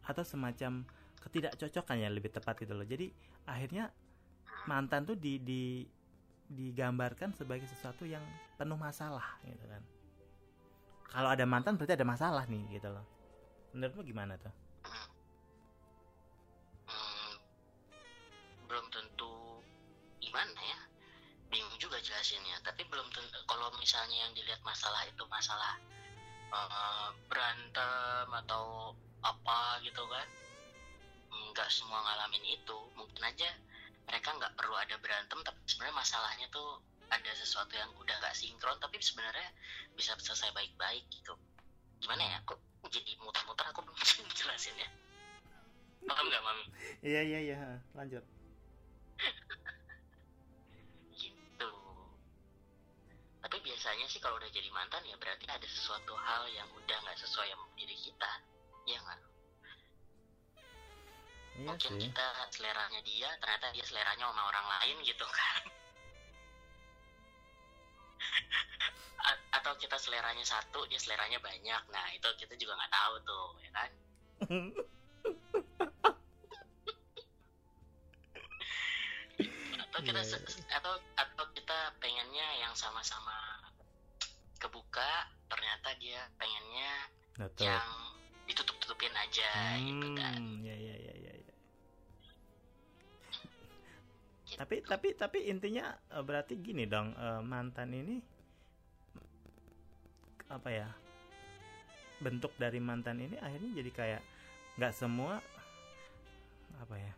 atau 0.02 0.24
semacam 0.26 0.86
ketidakcocokan 1.22 1.96
ya 2.02 2.08
lebih 2.10 2.30
tepat 2.34 2.58
gitu 2.62 2.74
loh. 2.74 2.86
Jadi 2.86 3.10
akhirnya 3.46 3.90
mantan 4.66 5.06
tuh 5.06 5.18
di, 5.18 5.38
di 5.42 5.86
digambarkan 6.52 7.32
sebagai 7.32 7.64
sesuatu 7.64 8.04
yang 8.04 8.22
penuh 8.60 8.76
masalah 8.76 9.40
gitu 9.46 9.64
kan. 9.64 9.82
Kalau 11.12 11.28
ada 11.28 11.44
mantan 11.44 11.76
berarti 11.76 11.96
ada 11.96 12.08
masalah 12.08 12.44
nih 12.48 12.76
gitu 12.76 12.88
loh. 12.92 13.04
Menurutmu 13.72 14.04
gimana 14.04 14.36
tuh? 14.36 14.52
Hmm, 16.88 17.32
belum 18.68 18.86
tentu 18.92 19.32
gimana 20.20 20.60
ya? 20.60 20.80
Bingung 21.48 21.76
juga 21.76 22.00
jelasinnya 22.00 22.60
tapi 22.64 22.84
belum 22.88 23.08
tentu 23.12 23.38
kalau 23.44 23.68
misalnya 23.76 24.28
yang 24.28 24.32
dilihat 24.32 24.60
masalah 24.64 25.04
itu 25.04 25.24
masalah 25.28 25.76
uh, 26.52 27.08
berantem 27.28 28.28
atau 28.44 28.96
apa 29.20 29.80
gitu 29.84 30.00
kan 30.08 30.28
nggak 31.52 31.68
semua 31.68 32.00
ngalamin 32.00 32.44
itu 32.56 32.78
mungkin 32.96 33.22
aja 33.22 33.48
mereka 34.08 34.34
nggak 34.34 34.56
perlu 34.58 34.74
ada 34.74 34.96
berantem 34.98 35.38
tapi 35.44 35.60
sebenarnya 35.68 35.96
masalahnya 35.96 36.46
tuh 36.50 36.80
ada 37.12 37.32
sesuatu 37.36 37.76
yang 37.76 37.92
udah 38.00 38.16
nggak 38.24 38.32
sinkron 38.32 38.80
tapi 38.80 38.96
sebenarnya 39.04 39.52
bisa 39.92 40.16
selesai 40.16 40.48
baik-baik 40.56 41.04
gitu. 41.12 41.36
Gimana 42.00 42.24
ya 42.24 42.38
kok 42.48 42.56
jadi 42.88 43.12
muter-muter? 43.20 43.68
Aku 43.70 43.84
belum 43.84 43.96
jelasin 44.38 44.74
ya. 44.80 44.88
Paham 46.08 46.24
nggak 46.26 46.42
mami? 46.42 46.64
Iya 47.04 47.20
iya 47.22 47.38
iya 47.52 47.58
lanjut. 47.94 48.24
Gitu. 51.20 51.70
Tapi 53.38 53.56
biasanya 53.62 54.06
sih 54.10 54.18
kalau 54.18 54.40
udah 54.40 54.50
jadi 54.50 54.66
mantan 54.74 55.04
ya 55.06 55.14
berarti 55.20 55.46
ada 55.46 55.68
sesuatu 55.68 56.16
hal 56.16 56.48
yang 56.50 56.66
udah 56.74 56.96
nggak 57.06 57.18
sesuai 57.22 57.54
sama 57.54 57.68
diri 57.78 57.94
kita 57.94 58.32
ya 58.88 58.98
nggak 58.98 59.20
iya 61.58 61.68
mungkin 61.68 61.92
sih. 61.98 62.08
kita 62.08 62.28
seleranya 62.52 63.00
dia 63.04 63.28
ternyata 63.40 63.66
dia 63.76 63.84
seleranya 63.84 64.24
sama 64.32 64.42
orang 64.48 64.66
lain 64.78 64.96
gitu 65.04 65.26
kan 65.28 65.62
atau 69.60 69.72
kita 69.78 69.96
seleranya 70.00 70.44
satu 70.44 70.88
dia 70.88 70.98
seleranya 70.98 71.38
banyak 71.38 71.82
nah 71.92 72.06
itu 72.16 72.28
kita 72.40 72.56
juga 72.56 72.74
nggak 72.78 72.92
tahu 72.92 73.14
tuh 73.22 73.46
ya 73.60 73.70
kan 73.76 73.90
atau 79.92 80.00
kita 80.00 80.20
yeah. 80.24 80.40
Iya. 80.40 80.76
atau 80.80 80.94
atau 81.20 81.44
kita 81.52 81.78
pengennya 82.00 82.48
yang 82.64 82.72
sama-sama 82.72 83.36
kebuka 84.56 85.28
ternyata 85.52 85.92
dia 86.00 86.26
pengennya 86.40 86.92
Betul. 87.36 87.68
yang 87.68 87.88
ditutup 88.48 88.76
tutupin 88.82 89.12
aja 89.14 89.50
hmm, 89.76 89.84
gitu 89.86 90.08
kan 90.16 90.40
ya 90.64 90.71
ya 90.71 90.71
ya 90.71 90.71
ya, 90.71 90.71
Gitu. 94.52 94.60
tapi 94.60 94.76
tapi 94.84 95.08
tapi 95.16 95.38
intinya 95.48 95.96
eh, 96.12 96.20
berarti 96.20 96.60
gini 96.60 96.84
dong 96.84 97.16
eh, 97.16 97.40
mantan 97.40 97.88
ini 97.96 98.20
apa 100.52 100.68
ya 100.68 100.88
bentuk 102.20 102.52
dari 102.60 102.76
mantan 102.78 103.16
ini 103.18 103.40
akhirnya 103.40 103.72
jadi 103.80 103.90
kayak 103.90 104.22
nggak 104.76 104.92
semua 104.92 105.40
apa 106.76 106.96
ya 107.00 107.12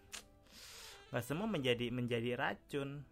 nggak 1.15 1.31
semua 1.31 1.47
menjadi 1.47 1.95
menjadi 1.95 2.35
racun. 2.35 3.07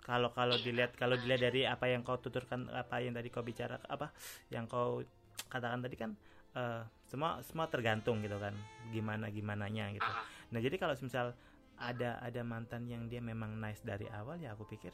Kalau 0.00 0.32
kalau 0.32 0.56
dilihat 0.56 0.96
kalau 0.96 1.12
dilihat 1.20 1.52
dari 1.52 1.68
apa 1.68 1.84
yang 1.92 2.00
kau 2.00 2.16
tuturkan 2.16 2.64
apa 2.72 3.04
yang 3.04 3.12
tadi 3.12 3.28
kau 3.28 3.44
bicara 3.44 3.76
apa 3.84 4.08
yang 4.48 4.64
kau 4.64 5.04
katakan 5.52 5.84
tadi 5.84 5.96
kan 6.00 6.16
uh, 6.56 6.82
semua 7.04 7.44
semua 7.44 7.68
tergantung 7.68 8.24
gitu 8.24 8.40
kan 8.40 8.56
gimana 8.88 9.28
gimana 9.28 9.68
nya 9.68 9.92
gitu 9.92 10.10
nah 10.50 10.58
jadi 10.58 10.76
kalau 10.80 10.96
misal 10.98 11.36
ada 11.80 12.20
ada 12.20 12.44
mantan 12.44 12.84
yang 12.84 13.08
dia 13.08 13.24
memang 13.24 13.56
nice 13.56 13.80
dari 13.80 14.04
awal 14.12 14.36
ya 14.36 14.52
aku 14.52 14.68
pikir 14.68 14.92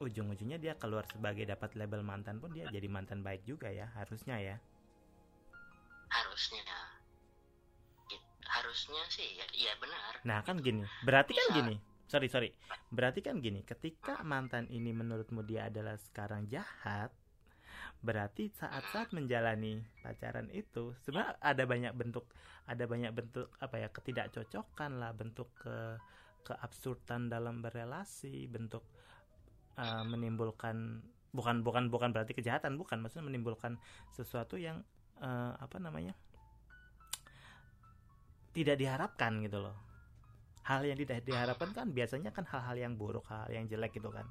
ujung-ujungnya 0.00 0.56
dia 0.56 0.74
keluar 0.80 1.04
sebagai 1.06 1.44
dapat 1.44 1.76
label 1.76 2.00
mantan 2.00 2.40
pun 2.40 2.50
dia 2.50 2.66
jadi 2.72 2.88
mantan 2.88 3.20
baik 3.20 3.44
juga 3.44 3.68
ya 3.68 3.86
harusnya 3.92 4.40
ya. 4.40 4.56
Harusnya. 6.08 6.64
Harusnya 8.50 9.02
sih 9.12 9.38
ya 9.38 9.46
iya 9.54 9.72
benar. 9.78 10.12
Nah 10.26 10.40
kan 10.42 10.58
gini 10.58 10.82
berarti 11.04 11.36
kan 11.36 11.44
Bisa. 11.46 11.52
kan 11.52 11.58
gini 11.60 11.74
sorry 12.08 12.28
sorry. 12.32 12.50
Berarti 12.90 13.20
kan 13.20 13.38
gini 13.44 13.60
ketika 13.62 14.24
mantan 14.24 14.66
ini 14.72 14.90
menurutmu 14.90 15.44
dia 15.44 15.68
adalah 15.68 15.94
sekarang 16.00 16.48
jahat 16.48 17.12
berarti 18.00 18.48
saat-saat 18.56 19.12
menjalani 19.12 19.84
pacaran 20.00 20.48
itu 20.56 20.96
sebenarnya 21.04 21.36
ada 21.36 21.64
banyak 21.68 21.92
bentuk 21.92 22.24
ada 22.64 22.88
banyak 22.88 23.12
bentuk 23.12 23.52
apa 23.60 23.76
ya 23.76 23.88
ketidakcocokan 23.92 24.96
lah 24.96 25.12
bentuk 25.12 25.52
ke 25.60 26.00
keabsurdan 26.48 27.28
dalam 27.28 27.60
berelasi 27.60 28.48
bentuk 28.48 28.80
uh, 29.76 30.00
menimbulkan 30.08 31.04
bukan 31.36 31.60
bukan 31.60 31.92
bukan 31.92 32.10
berarti 32.16 32.32
kejahatan 32.32 32.80
bukan 32.80 33.04
maksudnya 33.04 33.28
menimbulkan 33.28 33.76
sesuatu 34.16 34.56
yang 34.56 34.80
uh, 35.20 35.52
apa 35.60 35.76
namanya 35.76 36.16
tidak 38.50 38.82
diharapkan 38.82 39.38
gitu 39.46 39.62
loh. 39.62 39.76
Hal 40.66 40.82
yang 40.82 40.98
tidak 40.98 41.22
diharapkan 41.22 41.70
kan 41.70 41.86
biasanya 41.94 42.34
kan 42.34 42.42
hal-hal 42.50 42.74
yang 42.74 42.98
buruk 42.98 43.22
hal, 43.30 43.46
-hal 43.46 43.54
yang 43.54 43.70
jelek 43.70 43.94
gitu 43.94 44.10
kan. 44.10 44.26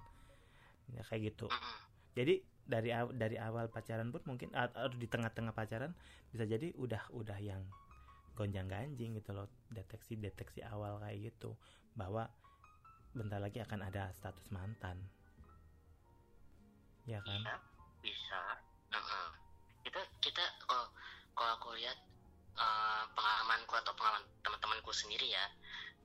Ya 0.92 1.06
kayak 1.08 1.32
gitu 1.32 1.48
jadi 2.14 2.42
dari 2.70 2.94
dari 3.18 3.38
awal 3.42 3.66
pacaran 3.74 4.14
pun 4.14 4.22
mungkin 4.30 4.54
atau 4.54 4.94
di 4.94 5.10
tengah-tengah 5.10 5.58
pacaran 5.58 5.94
bisa 6.30 6.46
jadi 6.46 6.70
udah 6.78 7.10
udah 7.10 7.40
yang 7.42 7.66
gonjang 8.38 8.70
ganjing 8.70 9.18
gitu 9.18 9.34
loh 9.34 9.50
deteksi 9.74 10.16
deteksi 10.16 10.62
awal 10.64 11.02
kayak 11.02 11.34
gitu 11.34 11.58
bahwa 11.98 12.30
bentar 13.12 13.42
lagi 13.42 13.60
akan 13.60 13.90
ada 13.90 14.14
status 14.14 14.54
mantan 14.54 15.02
ya 17.10 17.18
kan 17.26 17.42
Iya, 17.42 17.56
bisa. 18.06 18.42
Heeh. 18.94 19.28
Kita 19.82 20.02
kita 20.22 20.44
kalau 20.70 20.86
kalau 21.34 21.52
aku 21.58 21.70
lihat 21.82 21.98
eh, 22.54 23.04
pengalamanku 23.18 23.74
atau 23.82 23.94
pengalaman 23.98 24.24
teman-temanku 24.46 24.94
sendiri 24.94 25.34
ya, 25.34 25.46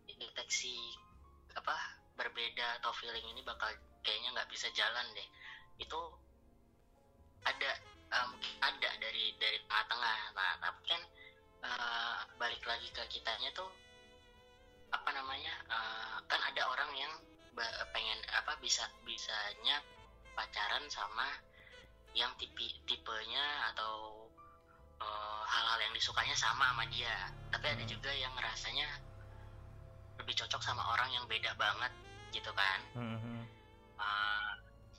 deteksi 0.09 0.75
apa 1.55 1.77
berbeda 2.17 2.81
atau 2.83 2.91
feeling 2.97 3.27
ini 3.37 3.45
bakal 3.45 3.69
kayaknya 4.01 4.33
nggak 4.41 4.49
bisa 4.49 4.73
jalan 4.73 5.07
deh. 5.13 5.29
Itu 5.79 6.01
ada 7.45 7.71
mungkin 8.31 8.53
ada 8.63 8.91
dari 9.03 9.35
dari 9.37 9.59
tengah-tengah. 9.67 10.19
Nah, 10.35 10.53
tapi 10.63 10.81
kan 10.87 11.03
eh, 11.65 12.19
balik 12.39 12.63
lagi 12.65 12.89
ke 12.95 13.03
kitanya 13.11 13.51
tuh 13.57 13.71
apa 14.95 15.11
namanya 15.11 15.55
eh, 15.71 16.17
kan 16.31 16.41
ada 16.41 16.63
orang 16.71 16.91
yang 16.95 17.13
pengen 17.95 18.19
apa 18.35 18.59
bisa 18.59 18.83
bisanya 19.07 19.79
pacaran 20.35 20.83
sama 20.91 21.31
yang 22.15 22.31
tipe 22.39 22.67
tipenya 22.87 23.71
atau 23.75 24.27
eh, 24.99 25.43
hal-hal 25.47 25.79
yang 25.83 25.95
disukanya 25.95 26.35
sama 26.35 26.71
sama 26.75 26.85
dia 26.91 27.15
tapi 27.55 27.71
ada 27.71 27.85
juga 27.87 28.11
yang 28.11 28.35
rasanya 28.39 28.87
lebih 30.19 30.35
cocok 30.39 30.63
sama 30.63 30.83
orang 30.95 31.11
yang 31.15 31.25
beda 31.27 31.55
banget 31.59 31.91
gitu 32.35 32.51
kan 32.55 32.81
Mhm. 32.95 33.47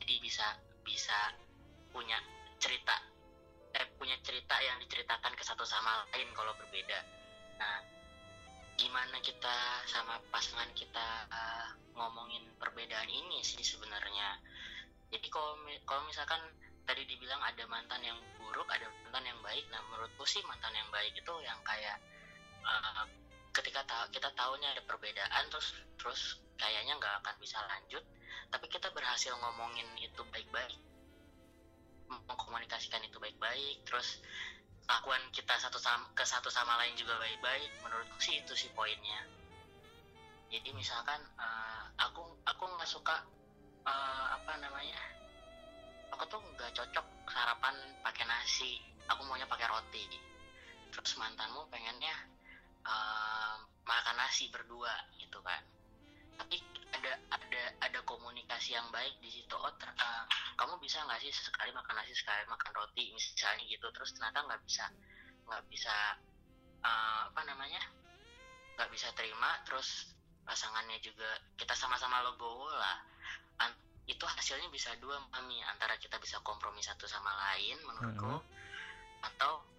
Jadi 0.05 0.21
bisa 0.21 0.45
bisa 0.85 1.33
punya 1.89 2.21
cerita 2.61 2.93
eh 3.73 3.89
punya 3.97 4.13
cerita 4.21 4.53
yang 4.61 4.77
diceritakan 4.85 5.33
ke 5.33 5.41
satu 5.41 5.65
sama 5.65 6.05
lain 6.13 6.29
kalau 6.37 6.53
berbeda. 6.61 7.01
Nah 7.57 7.81
gimana 8.77 9.17
kita 9.25 9.81
sama 9.89 10.21
pasangan 10.29 10.69
kita 10.77 11.25
eh, 11.25 11.67
ngomongin 11.97 12.45
perbedaan 12.61 13.09
ini 13.09 13.41
sih 13.41 13.65
sebenarnya? 13.65 14.37
Jadi 15.09 15.25
kalau 15.33 15.57
kalau 15.89 16.05
misalkan 16.05 16.37
tadi 16.85 17.01
dibilang 17.09 17.41
ada 17.41 17.65
mantan 17.65 17.97
yang 18.05 18.21
buruk 18.37 18.69
ada 18.69 18.85
mantan 19.01 19.25
yang 19.25 19.39
baik 19.41 19.65
nah 19.73 19.81
menurutku 19.89 20.21
sih 20.29 20.45
mantan 20.45 20.69
yang 20.77 20.85
baik 20.93 21.17
itu 21.17 21.33
yang 21.41 21.57
kayak 21.65 21.97
eh, 22.61 23.03
ketika 23.57 23.81
tahu 23.89 24.05
kita 24.13 24.29
tahunya 24.37 24.69
ada 24.77 24.85
perbedaan 24.85 25.43
terus 25.49 25.73
terus 25.97 26.21
kayaknya 26.61 26.93
nggak 27.01 27.25
akan 27.25 27.35
bisa 27.41 27.57
lanjut 27.65 28.05
tapi 28.55 28.71
kita 28.71 28.87
berhasil 28.95 29.35
ngomongin 29.35 29.83
itu 29.99 30.23
baik-baik. 30.31 30.79
Mengkomunikasikan 32.07 33.03
itu 33.03 33.19
baik-baik 33.19 33.83
terus 33.83 34.23
lakuan 34.87 35.19
kita 35.35 35.59
satu 35.59 35.75
sama 35.75 36.07
ke 36.15 36.23
satu 36.23 36.47
sama 36.47 36.79
lain 36.79 36.95
juga 36.95 37.19
baik-baik. 37.19 37.67
Menurutku 37.83 38.15
sih 38.23 38.39
itu 38.39 38.55
sih 38.55 38.71
poinnya. 38.71 39.27
Jadi 40.47 40.71
misalkan 40.71 41.19
eh, 41.35 41.83
aku 41.99 42.39
aku 42.47 42.63
nggak 42.79 42.87
suka 42.87 43.27
eh, 43.83 44.27
apa 44.39 44.55
namanya 44.63 45.03
aku 46.15 46.23
tuh 46.31 46.39
nggak 46.39 46.71
cocok 46.79 47.27
sarapan 47.27 47.75
pakai 48.07 48.23
nasi. 48.23 48.79
Aku 49.11 49.27
maunya 49.27 49.43
pakai 49.51 49.67
roti. 49.67 50.15
Terus 50.95 51.11
mantanmu 51.19 51.67
pengennya 51.67 52.15
eh, 52.87 53.55
makan 53.83 54.15
nasi 54.15 54.47
berdua 54.47 54.95
gitu 55.19 55.43
kan. 55.43 55.59
Tapi 56.39 56.55
ada 56.95 57.13
ada 57.35 57.63
ada 57.83 57.99
komunikasi 58.07 58.75
yang 58.75 58.87
baik 58.89 59.15
di 59.19 59.29
situ. 59.31 59.55
Oh 59.55 59.71
ter- 59.75 59.95
eh, 59.95 60.23
kamu 60.55 60.79
bisa 60.79 61.03
nggak 61.03 61.19
sih 61.19 61.31
sesekali 61.31 61.71
makan 61.75 61.95
nasi 61.99 62.15
sekali 62.15 62.43
makan 62.47 62.71
roti 62.71 63.11
misalnya 63.11 63.63
gitu. 63.67 63.87
Terus 63.91 64.09
ternyata 64.15 64.39
nggak 64.47 64.61
bisa 64.63 64.85
nggak 65.45 65.63
bisa 65.67 65.95
eh, 66.85 67.21
apa 67.27 67.41
namanya 67.43 67.81
nggak 68.79 68.89
bisa 68.91 69.11
terima. 69.13 69.59
Terus 69.67 70.15
pasangannya 70.45 71.01
juga 71.03 71.27
kita 71.59 71.75
sama-sama 71.75 72.23
logowo 72.23 72.71
lah. 72.71 72.97
An- 73.61 73.83
itu 74.05 74.23
hasilnya 74.23 74.69
bisa 74.69 74.93
dua 75.01 75.17
mami. 75.33 75.59
Antara 75.65 75.97
kita 75.97 76.15
bisa 76.21 76.39
kompromi 76.45 76.79
satu 76.79 77.09
sama 77.09 77.33
lain 77.33 77.77
menurutku. 77.83 78.33
Atau 79.25 79.74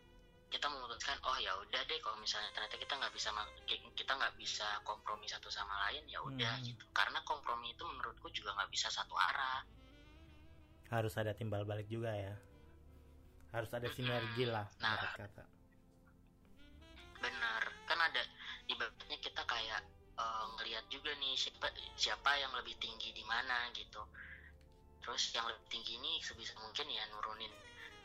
kita 0.47 0.67
memutuskan 0.71 1.19
oh 1.27 1.37
ya 1.43 1.51
udah 1.59 1.83
deh 1.85 1.99
kalau 1.99 2.17
misalnya 2.23 2.49
ternyata 2.55 2.79
kita 2.79 2.95
nggak 2.95 3.13
bisa 3.13 3.35
kita 3.99 4.13
nggak 4.15 4.35
bisa 4.39 4.67
kompromi 4.87 5.27
satu 5.27 5.51
sama 5.51 5.75
lain 5.91 6.07
ya 6.07 6.23
udah 6.23 6.55
Hmm. 6.59 6.65
gitu. 6.65 6.85
Karena 6.95 7.19
kompromi 7.27 7.75
itu 7.75 7.83
menurutku 7.83 8.31
juga 8.31 8.55
nggak 8.55 8.71
bisa 8.71 8.87
satu 8.89 9.15
arah. 9.19 9.67
Harus 10.87 11.19
ada 11.19 11.35
timbal 11.35 11.67
balik 11.67 11.91
juga 11.91 12.15
ya. 12.15 12.35
Harus 13.51 13.71
ada 13.75 13.91
sinergi 13.91 14.47
lah 14.47 14.67
Nah. 14.79 15.15
kata. 15.15 15.45
bener 17.17 17.63
kan 17.89 17.99
ada 17.99 18.23
ibaratnya 18.69 19.17
kita 19.19 19.43
kayak 19.49 19.83
eh, 20.17 20.45
ngelihat 20.57 20.85
juga 20.93 21.11
nih 21.17 21.35
siapa 21.35 21.69
siapa 21.97 22.31
yang 22.39 22.53
lebih 22.55 22.77
tinggi 22.79 23.11
di 23.11 23.25
mana 23.27 23.67
gitu. 23.75 23.99
Terus 25.03 25.33
yang 25.35 25.49
lebih 25.49 25.67
tinggi 25.69 25.97
ini 25.99 26.21
sebisa 26.23 26.55
mungkin 26.61 26.87
ya 26.87 27.03
nurunin 27.11 27.51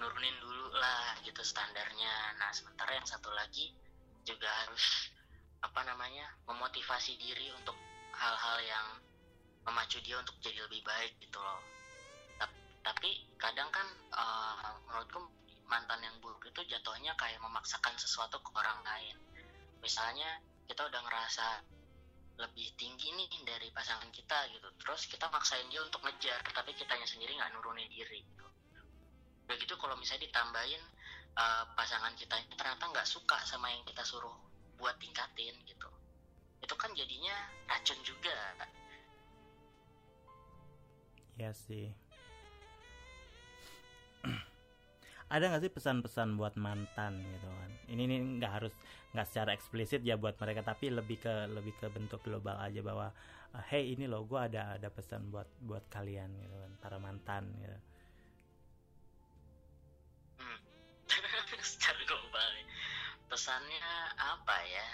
nurunin 0.02 0.34
dulu 0.42 0.74
lah 0.74 1.14
gitu 1.22 1.46
standarnya. 1.46 2.34
Nah 2.42 2.50
sementara 2.50 2.98
yang 2.98 3.06
satu 3.06 3.30
lagi 3.32 3.70
juga 4.26 4.50
harus 4.66 5.14
apa 5.62 5.86
namanya 5.86 6.26
memotivasi 6.50 7.22
diri 7.22 7.54
untuk 7.54 7.78
hal-hal 8.18 8.58
yang 8.66 8.88
memacu 9.62 10.02
dia 10.02 10.18
untuk 10.18 10.34
jadi 10.42 10.66
lebih 10.66 10.82
baik 10.82 11.14
gitu 11.22 11.38
loh. 11.38 11.62
Tap- 12.42 12.66
tapi 12.82 13.30
kadang 13.38 13.70
kan 13.70 13.86
eh, 14.18 14.74
menurutku 14.90 15.22
mantan 15.70 16.02
yang 16.02 16.18
buruk 16.18 16.42
itu 16.50 16.66
jatuhnya 16.66 17.14
kayak 17.16 17.38
memaksakan 17.40 17.94
sesuatu 18.02 18.42
ke 18.42 18.50
orang 18.58 18.82
lain. 18.82 19.16
Misalnya 19.86 20.42
kita 20.66 20.90
udah 20.90 21.02
ngerasa 21.06 21.48
lebih 22.42 22.74
tinggi 22.74 23.14
nih 23.14 23.30
dari 23.46 23.70
pasangan 23.70 24.10
kita 24.10 24.50
gitu 24.50 24.66
terus 24.82 25.06
kita 25.06 25.30
maksain 25.30 25.68
dia 25.70 25.78
untuk 25.86 26.02
ngejar 26.02 26.42
tapi 26.50 26.74
kitanya 26.74 27.06
sendiri 27.06 27.38
nggak 27.38 27.54
nurunin 27.54 27.86
diri 27.86 28.26
begitu 29.52 29.76
kalau 29.76 30.00
misalnya 30.00 30.32
ditambahin 30.32 30.84
eh, 31.36 31.64
pasangan 31.76 32.16
kita 32.16 32.40
ternyata 32.56 32.88
nggak 32.88 33.08
suka 33.08 33.36
sama 33.44 33.68
yang 33.68 33.84
kita 33.84 34.08
suruh 34.08 34.32
buat 34.80 34.96
tingkatin 34.98 35.54
gitu. 35.68 35.90
Itu 36.64 36.74
kan 36.80 36.96
jadinya 36.96 37.36
racun 37.68 38.00
juga. 38.08 38.38
Ya 41.36 41.52
sih. 41.52 41.92
Ada 45.32 45.48
nggak 45.48 45.64
sih 45.64 45.74
pesan-pesan 45.74 46.36
buat 46.40 46.56
mantan 46.60 47.24
gitu 47.24 47.48
kan? 47.48 47.72
Ini 47.88 48.02
ini 48.04 48.16
nggak 48.40 48.52
harus 48.52 48.74
nggak 49.12 49.28
secara 49.28 49.52
eksplisit 49.52 50.02
ya 50.08 50.16
buat 50.16 50.40
mereka 50.40 50.64
tapi 50.64 50.88
lebih 50.88 51.20
ke 51.20 51.52
lebih 51.52 51.76
ke 51.76 51.88
bentuk 51.92 52.24
global 52.24 52.56
aja 52.56 52.80
bahwa 52.80 53.12
hey 53.68 53.92
ini 53.92 54.08
loh 54.08 54.24
gue 54.24 54.40
ada 54.40 54.80
ada 54.80 54.88
pesan 54.88 55.28
buat 55.28 55.48
buat 55.60 55.84
kalian 55.92 56.32
gitu 56.40 56.56
kan 56.56 56.72
para 56.80 56.98
mantan 57.04 57.52
gitu 57.60 57.78
pesannya 63.32 63.88
apa 64.20 64.58
ya? 64.68 64.90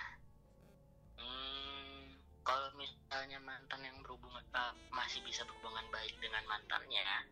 Hmm, 1.17 2.13
kalau 2.45 2.69
misalnya 2.77 3.41
mantan 3.41 3.81
yang 3.81 3.97
berhubungan 4.05 4.45
masih 4.93 5.25
bisa 5.25 5.41
berhubungan 5.49 5.89
baik 5.89 6.13
dengan 6.21 6.45
mantannya 6.45 7.25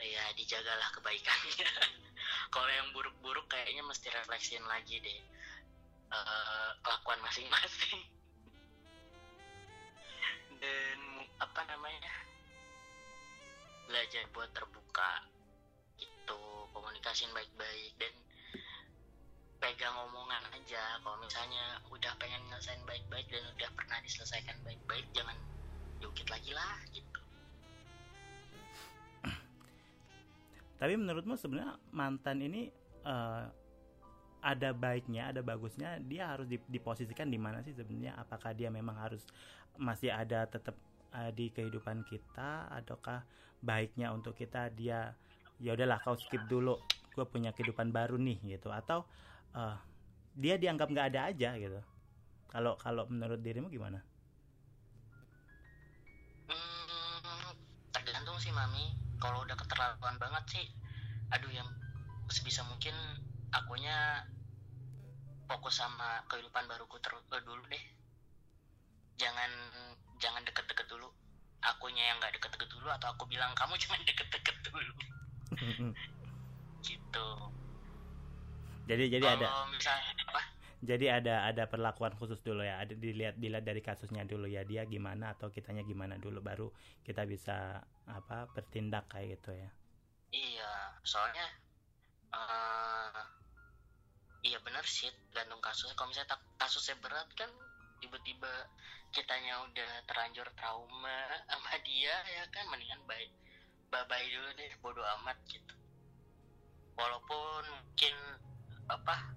ya 0.00 0.24
dijagalah 0.36 0.88
kebaikannya. 0.96 1.68
Kalau 2.54 2.70
yang 2.70 2.92
buruk-buruk 2.92 3.48
kayaknya 3.48 3.82
mesti 3.86 4.10
refleksiin 4.12 4.64
lagi 4.68 5.00
deh 5.00 5.20
eh, 6.12 6.70
kelakuan 6.84 7.20
masing-masing. 7.24 8.00
Dan 10.62 11.00
apa 11.40 11.60
namanya 11.68 12.14
belajar 13.84 14.24
buat 14.32 14.48
terbuka 14.56 15.28
gitu 16.00 16.40
komunikasiin 16.72 17.28
baik-baik 17.36 17.92
dan 18.00 18.14
pegang 19.62 19.94
omongan 20.10 20.42
aja. 20.54 20.98
Kalau 21.02 21.18
misalnya 21.22 21.78
udah 21.90 22.12
pengen 22.18 22.42
nyelesain 22.50 22.80
baik-baik 22.86 23.26
dan 23.30 23.44
udah 23.54 23.70
pernah 23.74 23.98
diselesaikan 24.02 24.56
baik-baik 24.66 25.06
jangan 25.14 25.36
diukit 26.02 26.26
lagi 26.28 26.52
lah 26.52 26.76
gitu. 26.90 27.20
Tapi 30.74 31.00
menurutmu 31.00 31.38
sebenarnya 31.38 31.80
mantan 31.94 32.44
ini 32.44 32.68
eh, 33.06 33.44
ada 34.44 34.70
baiknya 34.76 35.32
ada 35.32 35.40
bagusnya 35.40 35.96
dia 36.04 36.28
harus 36.28 36.44
di- 36.44 36.68
diposisikan 36.68 37.32
di 37.32 37.40
mana 37.40 37.64
sih 37.64 37.72
sebenarnya? 37.72 38.20
Apakah 38.20 38.52
dia 38.52 38.68
memang 38.68 39.00
harus 39.00 39.24
masih 39.80 40.12
ada 40.12 40.44
tetap 40.44 40.76
eh, 41.16 41.32
di 41.32 41.48
kehidupan 41.48 42.04
kita 42.04 42.68
ataukah 42.68 43.24
baiknya 43.64 44.12
untuk 44.12 44.36
kita 44.36 44.68
dia 44.68 45.16
ya 45.56 45.72
udahlah 45.72 46.02
kau 46.04 46.18
skip 46.18 46.44
dulu 46.44 46.76
gue 47.14 47.24
punya 47.24 47.54
kehidupan 47.54 47.94
baru 47.94 48.20
nih 48.20 48.58
gitu. 48.58 48.68
Atau 48.68 49.06
eh, 49.54 49.76
dia 50.34 50.54
dianggap 50.58 50.90
nggak 50.90 51.08
ada 51.14 51.20
aja 51.30 51.50
gitu. 51.58 51.80
Kalau 52.50 52.74
kalau 52.78 53.06
menurut 53.10 53.38
dirimu 53.42 53.70
gimana? 53.70 54.02
Hmm, 56.50 57.54
tergantung 57.94 58.38
sih 58.42 58.50
mami. 58.50 58.94
Kalau 59.22 59.46
udah 59.46 59.56
keterlaluan 59.56 60.18
banget 60.20 60.44
sih, 60.58 60.66
aduh 61.32 61.50
yang 61.50 61.66
sebisa 62.28 62.66
mungkin 62.66 62.94
akunya 63.54 64.26
fokus 65.46 65.78
sama 65.80 66.22
kehidupan 66.28 66.66
baruku 66.66 66.98
ter 66.98 67.14
eh, 67.14 67.42
dulu 67.42 67.62
deh. 67.70 67.84
Jangan 69.18 69.50
jangan 70.18 70.42
deket-deket 70.46 70.86
dulu. 70.90 71.10
Akunya 71.64 72.12
yang 72.12 72.18
nggak 72.20 72.36
deket-deket 72.36 72.68
dulu 72.74 72.90
atau 72.90 73.08
aku 73.14 73.24
bilang 73.30 73.54
kamu 73.54 73.78
cuma 73.78 73.96
deket-deket 74.02 74.56
dulu. 74.66 74.94
Gitu 76.84 77.28
jadi 78.84 79.04
jadi 79.18 79.26
ada 79.40 79.46
kalau 79.48 79.68
misalnya 79.72 80.12
apa? 80.28 80.42
Jadi 80.84 81.06
ada 81.08 81.48
ada 81.48 81.64
perlakuan 81.64 82.12
khusus 82.12 82.36
dulu 82.44 82.60
ya. 82.60 82.76
Ada 82.84 82.92
dilihat 82.92 83.40
dilihat 83.40 83.64
dari 83.64 83.80
kasusnya 83.80 84.28
dulu 84.28 84.44
ya. 84.44 84.68
Dia 84.68 84.84
gimana 84.84 85.32
atau 85.32 85.48
kitanya 85.48 85.80
gimana 85.80 86.20
dulu 86.20 86.44
baru 86.44 86.68
kita 87.08 87.24
bisa 87.24 87.80
apa 88.04 88.52
bertindak 88.52 89.08
kayak 89.08 89.40
gitu 89.40 89.56
ya. 89.56 89.70
Iya 90.34 90.72
soalnya 91.00 91.46
uh, 92.36 93.24
iya 94.44 94.60
benar 94.60 94.84
sih 94.84 95.08
gantung 95.32 95.64
kasusnya. 95.64 95.96
Kalau 95.96 96.12
misalnya 96.12 96.36
kasusnya 96.60 97.00
berat 97.00 97.32
kan 97.32 97.48
tiba-tiba 98.04 98.52
kitanya 99.08 99.64
udah 99.64 99.90
terlanjur 100.04 100.44
trauma 100.52 101.20
sama 101.48 101.72
dia 101.80 102.12
ya 102.28 102.44
kan? 102.52 102.68
Mendingan 102.68 103.00
baik 103.08 103.32
bye 103.88 104.04
bye 104.04 104.28
dulu 104.28 104.52
deh 104.60 104.68
bodo 104.84 105.00
amat 105.00 105.40
gitu. 105.48 105.74
Walaupun 107.00 107.62
mungkin 107.72 108.14
apa 108.88 109.34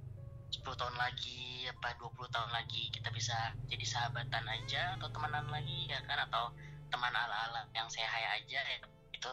10 0.52 0.64
tahun 0.64 0.96
lagi 0.96 1.68
apa 1.68 1.96
20 2.00 2.32
tahun 2.32 2.52
lagi 2.56 2.92
kita 2.92 3.12
bisa 3.12 3.36
jadi 3.68 3.86
sahabatan 3.86 4.46
aja 4.48 4.96
atau 5.00 5.08
temenan 5.12 5.48
lagi 5.52 5.88
ya 5.92 6.00
kan? 6.08 6.20
Atau 6.28 6.56
teman 6.88 7.12
ala-ala 7.12 7.68
yang 7.76 7.88
sehat 7.92 8.42
aja 8.42 8.60
ya. 8.64 8.78
Itu 9.12 9.32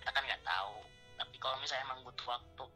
kita 0.00 0.10
kan 0.12 0.22
nggak 0.24 0.44
tahu. 0.44 0.76
Tapi 1.16 1.34
kalau 1.40 1.56
misalnya 1.60 1.88
emang 1.88 2.04
butuh 2.04 2.26
waktu 2.38 2.66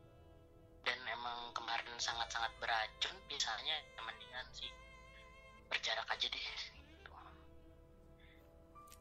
dan 0.86 1.02
emang 1.10 1.50
kemarin 1.50 1.90
sangat-sangat 1.98 2.54
beracun 2.62 3.18
misalnya 3.26 3.74
ya 3.74 4.00
mendingan 4.06 4.46
sih 4.54 4.70
berjarak 5.66 6.06
aja 6.06 6.30
deh 6.30 6.46
gitu. 6.46 7.10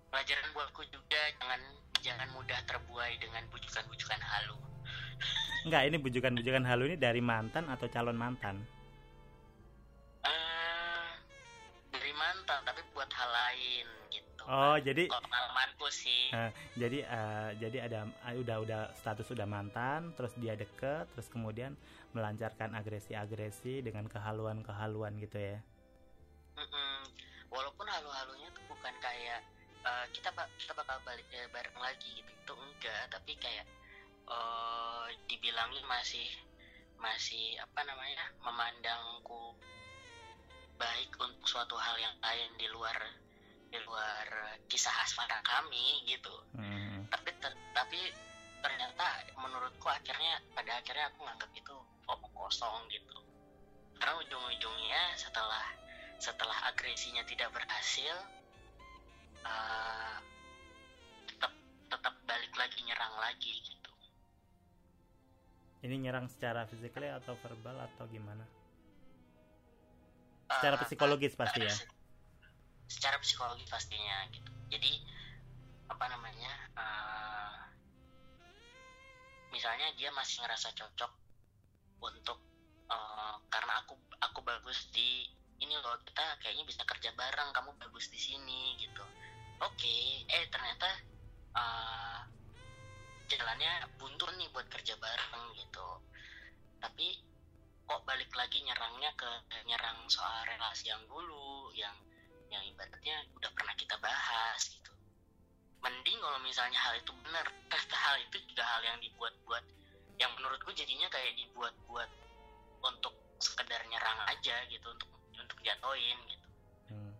pelajaran 0.09 0.49
buatku 0.57 0.82
juga 0.89 1.21
jangan 1.38 1.61
jangan 2.01 2.26
mudah 2.34 2.57
terbuai 2.65 3.21
dengan 3.21 3.45
bujukan-bujukan 3.53 4.17
halu 4.17 4.57
enggak 5.66 5.84
ini 5.89 5.98
bujukan-bujukan 5.98 6.64
halu 6.70 6.93
ini 6.93 6.98
dari 7.02 7.22
mantan 7.26 7.66
atau 7.66 7.89
calon 7.89 8.14
mantan? 8.14 8.62
Eh 10.22 11.10
dari 11.89 12.14
mantan 12.14 12.62
tapi 12.62 12.86
buat 12.93 13.10
hal 13.10 13.30
lain 13.34 13.86
gitu. 14.14 14.41
Oh 14.46 14.78
jadi 14.78 15.10
kalau 15.10 15.26
pengalamanku 15.26 15.88
sih. 15.89 16.30
Eh, 16.30 16.52
jadi 16.78 16.98
eh, 17.02 17.50
jadi 17.58 17.78
ada 17.89 18.00
eh, 18.30 18.38
udah 18.38 18.58
udah 18.62 18.82
status 18.93 19.34
udah 19.34 19.50
mantan 19.50 20.14
terus 20.14 20.38
dia 20.38 20.54
deket 20.54 21.10
terus 21.18 21.34
kemudian 21.34 21.74
melancarkan 22.14 22.78
agresi-agresi 22.78 23.82
dengan 23.82 24.06
kehaluan-kehaluan 24.06 25.18
gitu 25.18 25.41
ya? 25.41 25.58
Mm-mm. 26.56 27.04
walaupun 27.52 27.84
halu-halunya 27.84 28.48
tuh 28.56 28.64
bukan 28.72 28.93
kayak 29.02 29.41
eh, 29.82 30.06
kita 30.14 30.30
kita 30.62 30.72
bakal 30.78 31.02
balik 31.02 31.26
bareng 31.50 31.78
lagi 31.82 32.22
gitu. 32.22 32.32
Itu 32.46 32.54
enggak 32.54 33.10
tapi 33.10 33.34
kayak 33.41 33.66
eh 34.26 35.07
dibilangin 35.30 35.86
masih 35.86 36.26
masih 36.97 37.59
apa 37.61 37.86
namanya 37.86 38.26
memandangku 38.41 39.53
baik 40.76 41.11
untuk 41.21 41.45
suatu 41.45 41.76
hal 41.78 41.95
yang 42.01 42.15
lain 42.19 42.49
di 42.57 42.67
luar 42.73 42.97
di 43.69 43.80
luar 43.84 44.26
kisah 44.71 44.93
asmara 45.03 45.39
kami 45.43 46.03
gitu. 46.09 46.34
Hmm. 46.55 47.05
tapi 47.11 47.30
ter- 47.38 47.63
tapi 47.76 47.99
ternyata 48.63 49.05
menurutku 49.38 49.86
akhirnya 49.86 50.41
pada 50.57 50.82
akhirnya 50.82 51.05
aku 51.13 51.21
nganggap 51.21 51.51
itu 51.53 51.76
omong 52.09 52.34
kosong 52.34 52.89
gitu. 52.89 53.17
Karena 53.99 54.17
ujung-ujungnya 54.26 55.03
setelah 55.15 55.65
setelah 56.17 56.57
agresinya 56.73 57.21
tidak 57.28 57.51
berhasil 57.53 58.15
eh, 59.45 60.17
tetap 61.30 61.53
tetap 61.91 62.13
balik 62.26 62.53
lagi 62.57 62.80
nyerang 62.88 63.15
lagi 63.21 63.53
gitu 63.61 63.85
ini 65.86 66.10
nyerang 66.10 66.26
secara 66.26 66.66
fisikly 66.66 67.06
atau 67.08 67.38
verbal 67.38 67.78
atau 67.78 68.10
gimana? 68.10 68.42
Secara 70.50 70.76
Eh, 70.78 70.86
psikologis 70.86 71.34
pasti 71.38 71.62
ya? 71.62 71.76
secara 72.86 73.18
psikologis 73.18 73.66
pastinya 73.66 74.30
gitu. 74.30 74.50
Jadi 74.70 74.92
apa 75.90 76.06
namanya 76.10 76.54
eh, 76.74 77.58
misalnya 79.50 79.94
dia 79.96 80.10
masih 80.12 80.42
ngerasa 80.42 80.74
cocok 80.74 81.12
untuk 82.02 82.38
eh, 82.90 83.36
karena 83.50 83.74
aku 83.86 83.94
aku 84.22 84.40
bagus 84.42 84.90
di 84.90 85.30
ini 85.56 85.74
loh 85.80 85.98
kita 86.04 86.26
kayaknya 86.44 86.66
bisa 86.68 86.82
kerja 86.84 87.10
bareng 87.16 87.50
kamu 87.54 87.72
bagus 87.80 88.10
di 88.10 88.20
sini 88.20 88.78
gitu. 88.82 89.06
Oke 89.62 89.98
eh 90.30 90.46
ternyata 90.50 90.90
eh, 91.58 92.20
jalannya 93.30 93.71
buntu 93.97 94.26
nih 94.38 94.49
buat 94.53 94.67
kerja 94.69 94.93
bareng 94.97 95.45
gitu. 95.57 95.88
Tapi 96.82 97.07
kok 97.86 98.01
balik 98.05 98.32
lagi 98.34 98.61
nyerangnya 98.65 99.13
ke 99.13 99.30
nyerang 99.69 100.09
soal 100.09 100.45
relasi 100.49 100.89
yang 100.89 101.01
dulu 101.05 101.69
yang 101.78 101.93
yang 102.49 102.61
ibaratnya 102.65 103.26
udah 103.38 103.51
pernah 103.53 103.73
kita 103.78 103.97
bahas 104.01 104.61
gitu. 104.69 104.91
Mending 105.82 106.17
kalau 106.17 106.39
misalnya 106.41 106.78
hal 106.82 106.97
itu 106.97 107.13
benar 107.21 107.45
ternyata 107.69 107.97
hal 107.97 108.15
itu 108.21 108.38
juga 108.49 108.63
hal 108.65 108.82
yang 108.82 108.97
dibuat-buat 109.01 109.63
yang 110.17 110.32
menurutku 110.39 110.71
jadinya 110.73 111.05
kayak 111.11 111.36
dibuat-buat 111.38 112.09
untuk 112.86 113.13
sekedar 113.41 113.82
nyerang 113.89 114.19
aja 114.30 114.55
gitu 114.71 114.88
untuk 114.89 115.09
untuk 115.36 115.57
jatoin 115.61 116.17
gitu. 116.30 116.47
Hmm. 116.89 117.13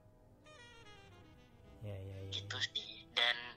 ya 1.84 1.98
ya 1.98 2.18
ya. 2.26 2.32
Gitu 2.32 2.58
sih. 2.74 3.06
Dan 3.14 3.55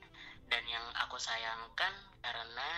dan 0.49 0.65
yang 0.65 0.85
aku 1.05 1.21
sayangkan 1.21 1.93
karena 2.25 2.71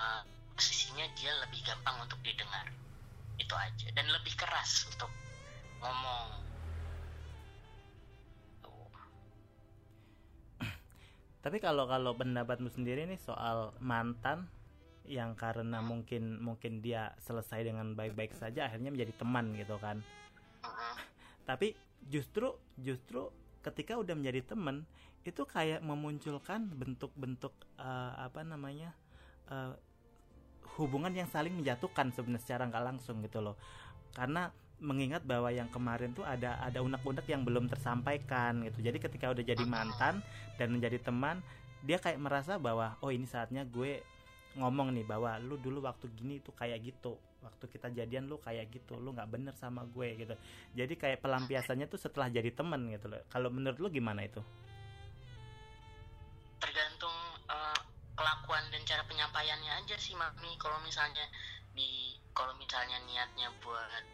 uh, 0.00 0.22
posisinya 0.56 1.04
dia 1.16 1.32
lebih 1.44 1.60
gampang 1.64 2.04
untuk 2.04 2.20
didengar 2.24 2.68
itu 3.40 3.54
aja 3.56 3.88
dan 3.96 4.06
lebih 4.12 4.36
keras 4.36 4.88
untuk 4.88 5.08
ngomong 5.80 6.28
Tuh. 8.60 8.88
Tapi 11.44 11.56
kalau 11.60 11.88
kalau 11.88 12.12
pendapatmu 12.16 12.68
sendiri 12.68 13.08
nih 13.08 13.20
soal 13.20 13.72
mantan 13.80 14.48
yang 15.08 15.32
karena 15.34 15.80
mungkin 15.80 16.38
mungkin 16.38 16.84
dia 16.84 17.16
selesai 17.24 17.64
dengan 17.64 17.96
baik-baik 17.96 18.36
saja 18.36 18.68
akhirnya 18.68 18.92
menjadi 18.92 19.16
teman 19.16 19.56
gitu 19.56 19.80
kan. 19.80 20.04
Mm-mm. 20.60 20.94
Tapi 21.48 21.72
justru 22.12 22.52
justru 22.76 23.32
ketika 23.60 23.96
udah 23.96 24.16
menjadi 24.16 24.54
teman 24.54 24.84
itu 25.24 25.42
kayak 25.44 25.84
memunculkan 25.84 26.64
bentuk-bentuk 26.72 27.52
eh, 27.76 28.12
apa 28.16 28.40
namanya 28.40 28.96
eh, 29.52 29.74
hubungan 30.80 31.12
yang 31.12 31.28
saling 31.28 31.52
menjatuhkan 31.52 32.14
sebenarnya 32.14 32.42
secara 32.44 32.62
nggak 32.70 32.84
langsung 32.84 33.20
gitu 33.20 33.44
loh. 33.44 33.60
Karena 34.16 34.48
mengingat 34.80 35.22
bahwa 35.28 35.52
yang 35.52 35.68
kemarin 35.68 36.16
tuh 36.16 36.24
ada 36.24 36.56
ada 36.64 36.80
unek-unek 36.80 37.28
yang 37.28 37.44
belum 37.44 37.68
tersampaikan 37.68 38.64
gitu. 38.64 38.80
Jadi 38.80 38.96
ketika 38.96 39.28
udah 39.28 39.44
jadi 39.44 39.64
mantan 39.68 40.24
dan 40.56 40.72
menjadi 40.72 40.96
teman, 41.04 41.44
dia 41.84 42.00
kayak 42.00 42.16
merasa 42.16 42.56
bahwa 42.56 42.96
oh 43.04 43.12
ini 43.12 43.28
saatnya 43.28 43.68
gue 43.68 44.00
ngomong 44.56 44.96
nih 44.96 45.06
bahwa 45.06 45.36
lu 45.38 45.60
dulu 45.60 45.84
waktu 45.84 46.08
gini 46.16 46.40
tuh 46.40 46.56
kayak 46.56 46.80
gitu. 46.80 47.20
Waktu 47.40 47.64
kita 47.72 47.88
jadian 47.92 48.28
lu 48.28 48.36
kayak 48.40 48.68
gitu, 48.72 48.96
lu 48.96 49.12
nggak 49.12 49.28
bener 49.28 49.54
sama 49.56 49.84
gue 49.84 50.16
gitu. 50.16 50.34
Jadi 50.76 50.96
kayak 50.96 51.20
pelampiasannya 51.20 51.88
tuh 51.88 52.00
setelah 52.00 52.32
jadi 52.32 52.52
teman 52.52 52.88
gitu 52.88 53.12
loh. 53.12 53.20
Kalau 53.28 53.52
menurut 53.52 53.76
lu 53.80 53.88
gimana 53.92 54.24
itu? 54.24 54.40
Kelakuan 58.20 58.68
dan 58.68 58.84
cara 58.84 59.02
penyampaiannya 59.08 59.72
aja 59.80 59.96
sih 59.96 60.12
mami. 60.12 60.52
Kalau 60.60 60.76
misalnya 60.84 61.24
di 61.72 62.12
kalau 62.36 62.52
misalnya 62.60 63.00
niatnya 63.08 63.48
buat 63.64 64.04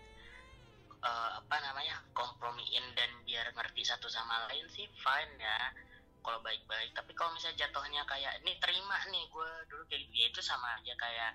eh, 1.02 1.30
apa 1.42 1.56
namanya 1.66 1.98
kompromiin 2.14 2.86
dan 2.94 3.10
biar 3.26 3.50
ngerti 3.50 3.82
satu 3.82 4.06
sama 4.06 4.46
lain 4.46 4.70
sih 4.70 4.86
fine 4.94 5.34
ya. 5.42 5.74
Kalau 6.22 6.38
baik-baik. 6.46 6.94
Tapi 6.94 7.10
kalau 7.18 7.34
misalnya 7.34 7.66
jatuhnya 7.66 8.06
kayak 8.06 8.38
ini 8.46 8.54
terima 8.62 8.98
nih 9.10 9.26
gue 9.26 9.50
dulu 9.66 9.82
kayak 9.90 10.06
gitu 10.06 10.14
ya 10.14 10.26
itu 10.30 10.40
sama 10.42 10.78
aja 10.78 10.94
kayak 10.94 11.32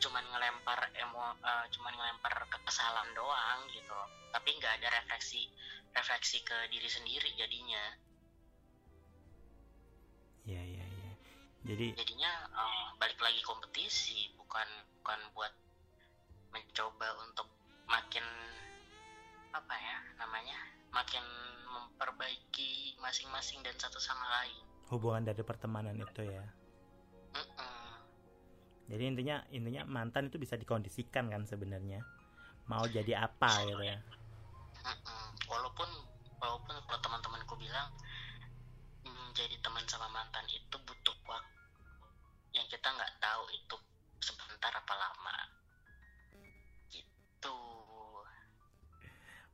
cuman 0.00 0.24
ngelempar 0.32 0.80
emo 0.96 1.36
eh, 1.44 1.66
cuman 1.76 1.92
ngelempar 1.92 2.34
kekesalan 2.48 3.08
doang 3.12 3.68
gitu. 3.68 4.00
Tapi 4.32 4.48
nggak 4.56 4.80
ada 4.80 4.88
refleksi 5.04 5.52
refleksi 5.92 6.40
ke 6.44 6.56
diri 6.72 6.88
sendiri 6.88 7.32
jadinya 7.36 8.05
Jadi 11.66 11.98
jadinya 11.98 12.32
eh, 12.54 12.86
balik 13.02 13.18
lagi 13.18 13.42
kompetisi 13.42 14.30
bukan 14.38 14.68
bukan 15.02 15.20
buat 15.34 15.52
mencoba 16.54 17.08
untuk 17.26 17.50
makin 17.90 18.22
apa 19.50 19.74
ya 19.74 19.98
namanya 20.22 20.58
makin 20.94 21.22
memperbaiki 21.66 22.94
masing-masing 23.02 23.60
dan 23.66 23.74
satu 23.76 23.98
sama 23.98 24.24
lain 24.40 24.66
hubungan 24.90 25.26
dari 25.26 25.42
pertemanan 25.42 25.98
itu 25.98 26.22
ya. 26.22 26.44
Mm-mm. 27.34 27.90
Jadi 28.86 29.02
intinya 29.02 29.36
intinya 29.50 29.82
mantan 29.82 30.30
itu 30.30 30.38
bisa 30.38 30.54
dikondisikan 30.54 31.26
kan 31.26 31.42
sebenarnya. 31.42 32.06
Mau 32.70 32.86
jadi 32.86 33.26
apa 33.26 33.50
gitu 33.66 33.82
ya. 33.82 33.98
Mm-mm. 34.86 35.24
walaupun 35.50 35.90
walaupun 36.38 36.74
kalau 36.86 37.00
teman-temanku 37.02 37.58
bilang 37.58 37.90
menjadi 39.02 39.58
teman 39.58 39.82
sama 39.90 40.06
mantan 40.14 40.46
itu 40.46 40.76
butuh 40.86 41.16
waktu 41.26 41.55
yang 42.56 42.66
kita 42.72 42.88
nggak 42.88 43.14
tahu 43.20 43.44
itu 43.52 43.76
sebentar 44.24 44.72
apa 44.72 44.94
lama. 44.96 45.38
Gitu. 46.88 47.58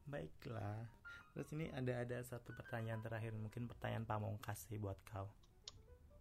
Baiklah. 0.07 0.87
Terus 1.35 1.49
ini 1.59 1.67
ada 1.75 2.07
ada 2.07 2.19
satu 2.23 2.55
pertanyaan 2.55 3.03
terakhir 3.03 3.35
mungkin 3.35 3.67
pertanyaan 3.67 4.07
pamungkas 4.07 4.71
sih 4.71 4.79
buat 4.79 4.95
kau. 5.11 5.27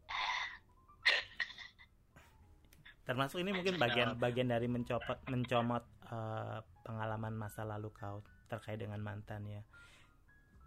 Termasuk 3.08 3.46
ini 3.46 3.54
mungkin 3.54 3.78
bagian 3.78 4.18
bagian 4.18 4.50
dari 4.50 4.66
mencopot 4.66 5.22
mencomot 5.30 5.86
uh, 6.10 6.66
pengalaman 6.82 7.38
masa 7.38 7.62
lalu 7.68 7.94
kau 7.94 8.26
terkait 8.50 8.82
dengan 8.82 9.04
mantan 9.04 9.46
ya. 9.46 9.62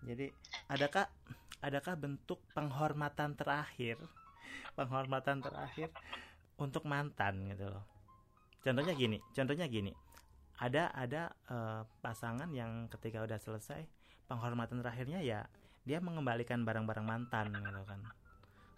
Jadi 0.04 0.28
adakah 0.68 1.08
adakah 1.64 1.96
bentuk 1.96 2.44
penghormatan 2.52 3.32
terakhir 3.34 3.96
penghormatan 4.74 5.42
terakhir 5.42 5.90
untuk 6.58 6.86
mantan 6.86 7.50
gitu 7.50 7.70
loh. 7.70 7.84
Contohnya 8.64 8.94
gini 8.96 9.18
contohnya 9.34 9.66
gini. 9.68 9.92
Ada 10.54 10.94
ada 10.94 11.22
uh, 11.50 11.82
pasangan 11.98 12.46
yang 12.54 12.86
ketika 12.86 13.26
udah 13.26 13.38
selesai 13.42 13.82
penghormatan 14.30 14.80
terakhirnya 14.80 15.20
ya 15.20 15.44
dia 15.84 15.98
mengembalikan 16.00 16.62
barang-barang 16.62 17.06
mantan 17.06 17.50
gitu 17.52 17.82
kan. 17.84 18.00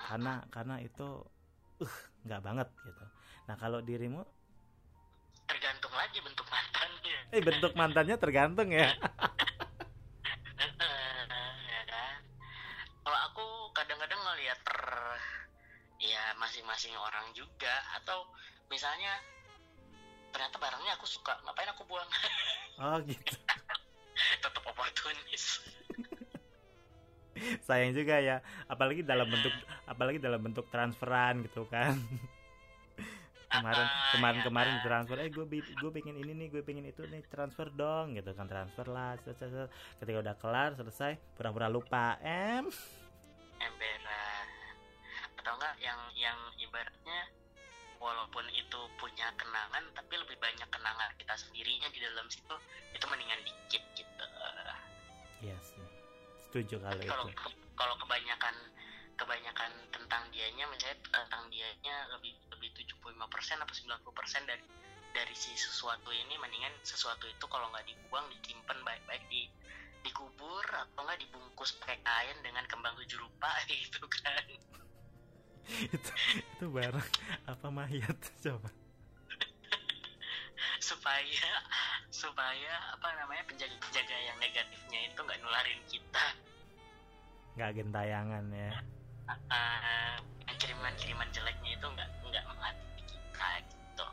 Karena 0.00 0.32
karena 0.48 0.80
itu 0.80 1.22
uh 1.82 1.96
nggak 2.24 2.40
banget 2.42 2.68
gitu. 2.82 3.04
Nah 3.46 3.56
kalau 3.60 3.84
dirimu? 3.84 4.24
Tergantung 5.46 5.94
lagi 5.94 6.18
bentuk 6.18 6.46
mantannya. 6.48 7.18
Eh 7.30 7.42
bentuk 7.44 7.72
mantannya 7.78 8.16
tergantung 8.18 8.68
ya 8.72 8.90
ya 8.90 8.90
juga. 17.37 17.74
Atau 18.01 18.24
misalnya 18.72 19.12
ternyata 20.32 20.57
barangnya 20.57 20.97
aku 20.97 21.05
suka 21.05 21.37
ngapain 21.45 21.68
aku 21.76 21.84
buang? 21.84 22.09
Oh 22.76 23.01
gitu. 23.09 23.32
Tetap 24.45 24.61
oportunis. 24.68 25.64
Sayang 27.68 27.97
juga 27.97 28.20
ya 28.20 28.45
apalagi 28.68 29.01
dalam 29.01 29.28
bentuk 29.28 29.53
apalagi 29.89 30.20
dalam 30.20 30.41
bentuk 30.45 30.68
transferan 30.68 31.41
gitu 31.41 31.64
kan. 31.72 31.97
Kemarin 33.49 33.87
Ah, 33.89 34.12
kemarin 34.12 34.41
ya 34.43 34.45
kemarin 34.45 34.74
transfer 34.84 35.16
eh 35.24 35.30
gue 35.32 35.45
gue 35.64 35.91
pengen 35.95 36.20
ini 36.20 36.32
nih 36.37 36.49
gue 36.53 36.62
pengen 36.66 36.84
itu 36.84 37.01
nih 37.09 37.24
transfer 37.32 37.72
dong 37.72 38.12
gitu 38.12 38.37
kan 38.37 38.45
transfer 38.45 38.84
lah 38.93 39.16
ketika 39.24 40.18
udah 40.20 40.34
kelar 40.37 40.76
selesai 40.76 41.16
pura-pura 41.32 41.72
lupa 41.72 42.20
em. 42.20 42.68
Emberan 43.57 43.95
atau 45.47 45.55
enggak 45.62 45.78
yang 45.78 46.01
yang 46.18 46.38
ibaratnya 46.59 47.30
walaupun 48.03 48.42
itu 48.51 48.80
punya 48.99 49.30
kenangan 49.38 49.86
tapi 49.94 50.18
lebih 50.18 50.34
banyak 50.42 50.66
kenangan 50.74 51.07
kita 51.22 51.38
sendirinya 51.38 51.86
di 51.94 52.03
dalam 52.03 52.26
situ 52.26 52.51
itu 52.90 53.07
mendingan 53.07 53.38
dikit 53.47 53.82
gitu. 53.94 54.26
Iya 55.47 55.55
sih. 55.62 55.86
Setuju 56.51 56.82
kalau 56.82 56.99
tapi 56.99 57.07
kalau 57.07 57.26
itu. 57.30 57.47
kalau 57.78 57.94
kebanyakan 58.03 58.55
kebanyakan 59.14 59.70
tentang 59.94 60.26
dianya 60.34 60.66
misalnya 60.66 60.99
tentang 61.14 61.47
dianya 61.47 61.94
lebih 62.11 62.34
lebih 62.51 62.74
75% 62.82 63.62
apa 63.62 63.70
90% 63.70 64.51
dari 64.51 64.66
dari 65.14 65.34
si 65.38 65.55
sesuatu 65.55 66.11
ini 66.11 66.34
mendingan 66.42 66.74
sesuatu 66.82 67.30
itu 67.30 67.47
kalau 67.47 67.70
nggak 67.70 67.86
dibuang 67.86 68.26
disimpan 68.34 68.82
baik-baik 68.82 69.22
di 69.30 69.47
dikubur 70.03 70.66
atau 70.74 71.07
nggak 71.07 71.22
dibungkus 71.22 71.78
pakai 71.78 72.03
kain 72.03 72.38
dengan 72.42 72.66
kembang 72.66 72.99
tujuh 72.99 73.22
rupa 73.22 73.55
gitu 73.70 74.03
kan 74.11 74.42
itu 75.96 76.10
itu 76.38 76.64
barang 76.70 77.10
apa 77.50 77.66
mayat? 77.68 78.18
Coba. 78.44 78.70
Supaya 80.78 81.50
supaya 82.12 82.74
apa 82.94 83.08
namanya 83.18 83.44
penjaga-penjaga 83.50 84.16
yang 84.22 84.38
negatifnya 84.38 85.00
itu 85.10 85.18
nggak 85.18 85.40
nularin 85.42 85.80
kita. 85.90 86.26
Nggak 87.58 87.70
gentayangan 87.82 88.44
ya. 88.52 88.70
Uh, 89.26 90.16
kiriman-kiriman 90.56 91.28
jeleknya 91.34 91.70
itu 91.74 91.86
nggak 91.86 92.10
nggak 92.30 92.44
menghati 92.46 93.02
kita 93.10 93.48
gitu. 93.66 94.06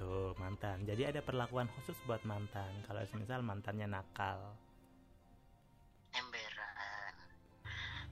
Tuh 0.00 0.32
mantan. 0.40 0.82
Jadi 0.88 1.02
ada 1.04 1.20
perlakuan 1.20 1.68
khusus 1.76 1.96
buat 2.08 2.24
mantan. 2.24 2.72
Kalau 2.88 3.04
misal 3.20 3.44
mantannya 3.44 3.86
nakal. 3.86 4.56
Emberan. 6.16 7.12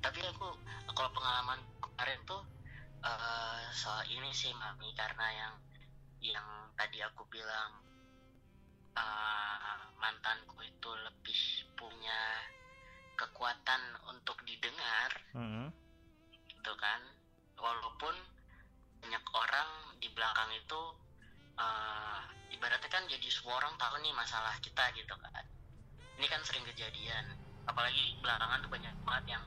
Tapi 0.04 0.20
aku 0.20 0.52
kalau 0.92 1.10
pengalaman 1.16 1.58
eh, 3.04 3.62
soal 3.70 4.02
ini 4.08 4.32
sih 4.32 4.50
mami 4.56 4.90
karena 4.96 5.26
yang 5.30 5.54
yang 6.24 6.48
tadi 6.72 7.04
aku 7.04 7.28
bilang 7.28 7.84
eh, 8.96 9.80
mantanku 10.00 10.56
itu 10.64 10.90
lebih 11.04 11.40
punya 11.76 12.20
kekuatan 13.14 13.82
untuk 14.10 14.40
didengar 14.48 15.10
Mm-mm. 15.36 15.68
gitu 16.48 16.72
kan. 16.80 17.00
Walaupun 17.60 18.14
banyak 19.04 19.24
orang 19.36 19.70
di 20.00 20.08
belakang 20.16 20.50
itu 20.56 20.82
eh, 21.60 22.20
ibaratnya 22.56 22.88
kan 22.88 23.04
jadi 23.04 23.28
semua 23.28 23.60
orang 23.60 23.76
tahu 23.76 24.00
nih 24.00 24.16
masalah 24.16 24.56
kita 24.64 24.88
gitu 24.96 25.14
kan. 25.20 25.44
Ini 26.16 26.26
kan 26.30 26.40
sering 26.46 26.64
kejadian 26.64 27.36
apalagi 27.64 28.16
belakangan 28.20 28.60
tuh 28.60 28.70
banyak 28.72 28.94
banget 29.08 29.24
yang 29.36 29.44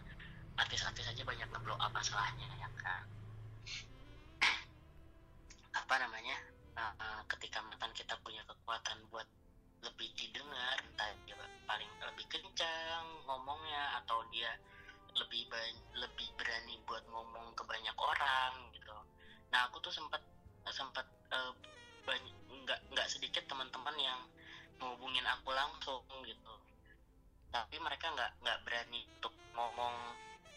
artis-artis 0.58 1.06
aja 1.06 1.22
banyak 1.22 1.46
ngeblow 1.54 1.78
up 1.78 1.94
masalahnya 1.94 2.50
ya 2.58 2.70
kan 2.82 3.06
apa 5.74 5.96
namanya 6.00 6.38
eh, 6.78 6.94
eh, 7.02 7.22
ketika 7.36 7.60
mantan 7.66 7.92
kita 7.96 8.16
punya 8.22 8.44
kekuatan 8.48 8.98
buat 9.12 9.28
lebih 9.84 10.10
didengar 10.18 10.78
entah 10.82 11.12
dia 11.26 11.38
paling 11.70 11.92
lebih 12.02 12.26
kencang 12.32 13.06
ngomongnya 13.30 14.02
atau 14.02 14.26
dia 14.34 14.50
lebih 15.18 15.50
lebih 15.98 16.28
berani 16.38 16.78
buat 16.86 17.02
ngomong 17.10 17.54
ke 17.58 17.64
banyak 17.66 17.96
orang 17.98 18.54
gitu. 18.74 18.94
Nah 19.50 19.66
aku 19.70 19.82
tuh 19.82 19.94
sempat 19.94 20.22
sempat 20.70 21.06
eh, 21.34 21.54
banyak 22.06 22.36
nggak 22.68 22.80
nggak 22.94 23.08
sedikit 23.10 23.44
teman-teman 23.50 23.96
yang 23.98 24.20
menghubungin 24.78 25.26
aku 25.26 25.50
langsung 25.54 26.04
gitu. 26.26 26.54
Tapi 27.50 27.76
mereka 27.82 28.14
nggak 28.14 28.32
nggak 28.44 28.60
berani 28.68 29.02
untuk 29.18 29.34
ngomong 29.58 29.96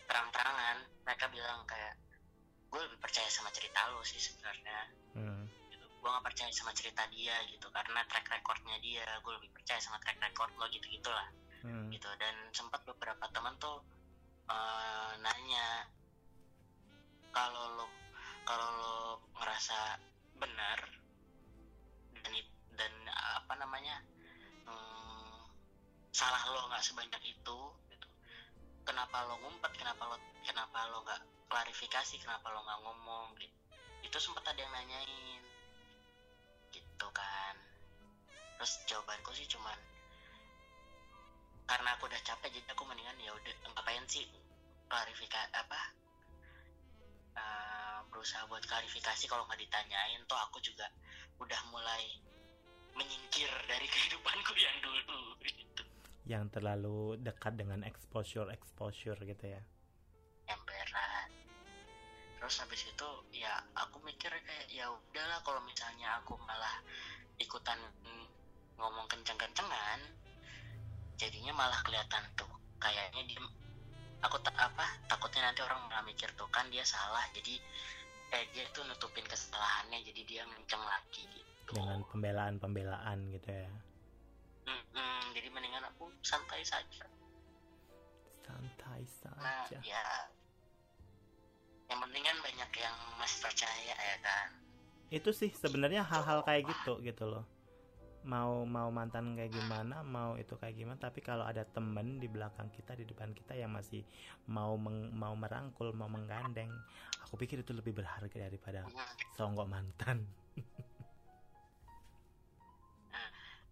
terang-terangan. 0.04 0.76
Mereka 1.06 1.24
bilang 1.32 1.64
kayak 1.64 1.94
gue 2.70 2.80
lebih 2.86 2.98
percaya 3.02 3.26
sama 3.32 3.50
cerita 3.50 3.88
lo 3.90 4.04
sih 4.04 4.20
sebenarnya. 4.20 4.99
Gue 6.00 6.08
nggak 6.08 6.26
percaya 6.32 6.48
sama 6.56 6.72
cerita 6.72 7.04
dia 7.12 7.36
gitu 7.52 7.68
karena 7.68 8.00
track 8.08 8.26
recordnya 8.32 8.80
dia 8.80 9.04
gue 9.20 9.32
lebih 9.36 9.52
percaya 9.52 9.76
sama 9.76 10.00
track 10.00 10.16
record 10.18 10.50
lo 10.56 10.66
gitu 10.72 10.88
gitulah. 10.88 11.28
Hmm. 11.60 11.92
gitu 11.92 12.08
dan 12.16 12.32
sempat 12.56 12.80
beberapa 12.88 13.20
teman 13.36 13.52
tuh 13.60 13.84
eh, 14.48 15.12
nanya 15.20 15.84
kalau 17.36 17.76
lo 17.76 17.86
kalau 18.48 18.68
lo 18.80 18.96
ngerasa 19.36 20.00
benar 20.40 20.80
dan 22.24 22.32
dan 22.80 22.92
apa 23.12 23.52
namanya 23.60 24.00
hmm, 24.64 25.52
salah 26.16 26.40
lo 26.48 26.72
nggak 26.72 26.80
sebanyak 26.80 27.22
itu 27.28 27.58
gitu. 27.92 28.08
Kenapa 28.88 29.28
lo 29.28 29.36
ngumpet 29.44 29.76
kenapa 29.76 30.08
lo 30.08 30.16
kenapa 30.40 30.88
lo 30.88 31.04
nggak 31.04 31.20
klarifikasi 31.52 32.16
kenapa 32.24 32.48
lo 32.48 32.64
nggak 32.64 32.80
ngomong? 32.88 33.36
Gitu. 33.36 33.56
Itu 34.00 34.16
sempat 34.16 34.48
ada 34.48 34.64
yang 34.64 34.72
nanyain 34.72 35.49
gitu 37.00 37.16
kan. 37.16 37.56
Terus 38.60 38.76
jawabanku 38.84 39.32
sih 39.32 39.48
cuman 39.48 39.80
karena 41.64 41.96
aku 41.96 42.12
udah 42.12 42.20
capek 42.20 42.52
jadi 42.52 42.76
aku 42.76 42.84
mendingan 42.84 43.16
ya 43.24 43.32
udah 43.32 43.54
ngapain 43.72 44.04
sih 44.04 44.28
klarifikasi 44.92 45.48
apa 45.56 45.80
eh, 47.40 47.98
berusaha 48.12 48.44
buat 48.52 48.60
klarifikasi 48.68 49.24
kalau 49.32 49.48
nggak 49.48 49.64
ditanyain. 49.64 50.20
Tuh 50.28 50.36
aku 50.44 50.60
juga 50.60 50.92
udah 51.40 51.60
mulai 51.72 52.04
menyingkir 52.92 53.48
dari 53.64 53.88
kehidupanku 53.96 54.52
yang 54.60 54.76
dulu 54.84 55.40
gitu. 55.40 55.82
Yang 56.28 56.60
terlalu 56.60 57.16
dekat 57.16 57.56
dengan 57.56 57.80
exposure 57.88 58.52
exposure 58.52 59.16
gitu 59.24 59.56
ya 59.56 59.64
terus 62.40 62.56
habis 62.64 62.88
itu 62.88 63.08
ya 63.36 63.52
aku 63.76 64.00
mikir 64.00 64.32
kayak 64.32 64.66
ya 64.72 64.88
udahlah 64.88 65.44
kalau 65.44 65.60
misalnya 65.68 66.16
aku 66.24 66.40
malah 66.48 66.80
ikutan 67.36 67.76
mm, 68.00 68.26
ngomong 68.80 69.04
kenceng-kencengan 69.12 70.00
jadinya 71.20 71.52
malah 71.52 71.76
kelihatan 71.84 72.24
tuh 72.32 72.48
kayaknya 72.80 73.28
dia 73.28 73.44
aku 74.24 74.40
tak 74.40 74.56
apa 74.56 74.88
takutnya 75.04 75.52
nanti 75.52 75.60
orang 75.60 75.84
malah 75.84 76.00
mikir 76.08 76.32
tuh 76.32 76.48
kan 76.48 76.64
dia 76.72 76.80
salah 76.80 77.20
jadi 77.36 77.60
eh 78.30 78.44
dia 78.56 78.64
tuh 78.72 78.88
nutupin 78.88 79.26
kesalahannya 79.28 80.00
jadi 80.06 80.22
dia 80.24 80.42
ngenceng 80.46 80.80
lagi 80.80 81.26
gitu. 81.34 81.76
Dengan 81.76 82.00
pembelaan 82.08 82.54
pembelaan 82.62 83.18
gitu 83.34 83.50
ya. 83.50 83.70
Mm-mm, 84.70 85.34
jadi 85.34 85.50
mendingan 85.50 85.82
aku 85.90 86.14
santai 86.22 86.62
saja. 86.62 87.10
Santai 88.46 89.02
nah 89.42 89.66
saja. 89.66 89.78
ya 89.82 90.06
yang 91.90 91.98
penting 92.06 92.22
kan 92.22 92.36
banyak 92.38 92.70
yang 92.78 92.96
masih 93.18 93.38
percaya 93.42 93.94
ya 93.98 94.16
kan? 94.22 94.48
Itu 95.10 95.30
sih 95.34 95.50
sebenarnya 95.50 96.06
hal-hal 96.06 96.46
kayak 96.46 96.70
gitu 96.70 97.02
gitu 97.02 97.26
loh. 97.26 97.44
Mau 98.22 98.68
mau 98.68 98.92
mantan 98.92 99.32
kayak 99.32 99.48
gimana 99.50 100.04
mau 100.04 100.36
itu 100.36 100.52
kayak 100.60 100.76
gimana 100.76 101.00
tapi 101.00 101.24
kalau 101.24 101.42
ada 101.42 101.64
temen 101.64 102.20
di 102.20 102.28
belakang 102.28 102.68
kita 102.68 102.92
di 102.92 103.08
depan 103.08 103.32
kita 103.32 103.56
yang 103.56 103.72
masih 103.72 104.04
mau 104.44 104.76
meng- 104.76 105.08
mau 105.16 105.32
merangkul 105.32 105.96
mau 105.96 106.04
menggandeng 106.04 106.68
aku 107.24 107.40
pikir 107.40 107.64
itu 107.64 107.72
lebih 107.72 107.96
berharga 107.96 108.36
daripada 108.36 108.84
Hmm. 108.84 109.08
songgok 109.40 109.66
mantan. 109.66 110.28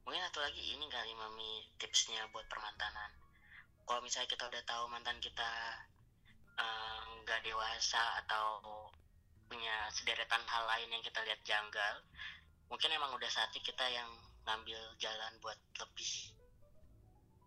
Mungkin 0.08 0.24
satu 0.24 0.40
lagi 0.40 0.64
ini 0.72 0.88
kali 0.88 1.12
mami 1.12 1.68
tipsnya 1.76 2.24
buat 2.32 2.48
permantanan. 2.48 3.12
Kalau 3.84 4.00
misalnya 4.00 4.32
kita 4.32 4.48
udah 4.48 4.62
tahu 4.64 4.88
mantan 4.88 5.20
kita 5.20 5.44
eh, 6.58 7.00
nggak 7.24 7.40
dewasa 7.46 8.02
atau 8.24 8.60
punya 9.48 9.88
sederetan 9.94 10.44
hal 10.44 10.64
lain 10.68 10.92
yang 10.92 11.00
kita 11.00 11.24
lihat 11.24 11.40
janggal 11.40 12.04
mungkin 12.68 12.92
emang 12.92 13.16
udah 13.16 13.30
saatnya 13.32 13.64
kita 13.64 13.86
yang 13.88 14.08
ngambil 14.44 14.76
jalan 15.00 15.32
buat 15.40 15.56
lebih 15.80 16.36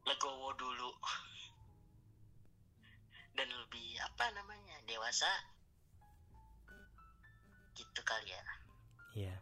legowo 0.05 0.53
dulu. 0.57 0.91
Dan 3.37 3.47
lebih 3.47 3.97
apa 4.01 4.25
namanya 4.35 4.77
dewasa 4.85 5.29
gitu 7.73 8.01
kali 8.03 8.29
ya. 8.29 8.43
Iya. 9.15 9.35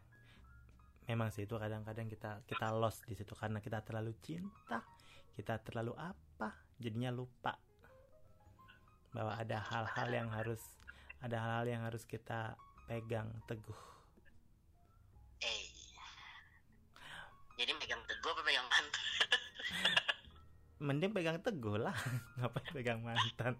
Memang 1.10 1.34
sih 1.34 1.50
itu 1.50 1.58
kadang-kadang 1.58 2.06
kita 2.06 2.46
kita 2.46 2.70
lost 2.70 3.02
di 3.10 3.18
situ 3.18 3.34
karena 3.34 3.58
kita 3.58 3.82
terlalu 3.82 4.14
cinta, 4.22 4.86
kita 5.34 5.58
terlalu 5.66 5.98
apa, 5.98 6.54
jadinya 6.78 7.10
lupa 7.10 7.58
bahwa 9.10 9.34
ada 9.34 9.58
hal-hal 9.58 10.10
yang 10.14 10.30
harus 10.30 10.62
ada 11.20 11.36
hal-hal 11.42 11.68
yang 11.68 11.84
harus 11.84 12.08
kita 12.08 12.56
pegang 12.88 13.28
teguh. 13.50 13.76
eh. 15.44 15.68
Jadi 17.60 17.76
megang 17.76 18.00
teguh 18.08 18.30
apa 18.32 18.42
megang 18.48 18.68
mantan? 18.72 19.04
Mending 20.88 21.12
pegang 21.12 21.38
teguh 21.44 21.76
lah, 21.76 21.92
ngapain 22.40 22.72
pegang 22.72 23.04
mantan? 23.04 23.60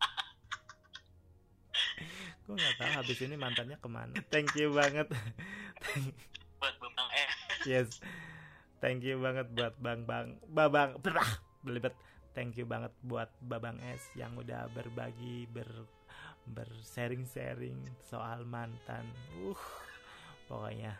Gue 2.48 2.56
nggak 2.56 2.76
tahu 2.80 2.92
habis 2.96 3.18
ini 3.20 3.36
mantannya 3.36 3.76
ke 3.76 3.88
mana. 3.92 4.16
Thank 4.32 4.56
you 4.56 4.72
banget. 4.72 5.12
buat 6.60 6.74
bang 6.80 7.10
eh. 7.12 7.28
Yes. 7.68 8.00
Thank 8.80 9.04
you 9.04 9.20
banget 9.20 9.52
buat 9.52 9.76
bang 9.80 10.08
bang. 10.08 10.40
Babang 10.48 10.96
berah 11.04 11.28
belibet 11.64 11.92
thank 12.34 12.58
you 12.58 12.66
banget 12.66 12.90
buat 13.00 13.30
babang 13.40 13.78
S 13.80 14.02
yang 14.14 14.34
udah 14.34 14.66
berbagi 14.74 15.46
ber 15.48 15.66
bersharing 16.44 17.24
sharing 17.24 17.78
soal 18.04 18.44
mantan. 18.44 19.06
Uh 19.40 19.56
pokoknya 20.44 20.92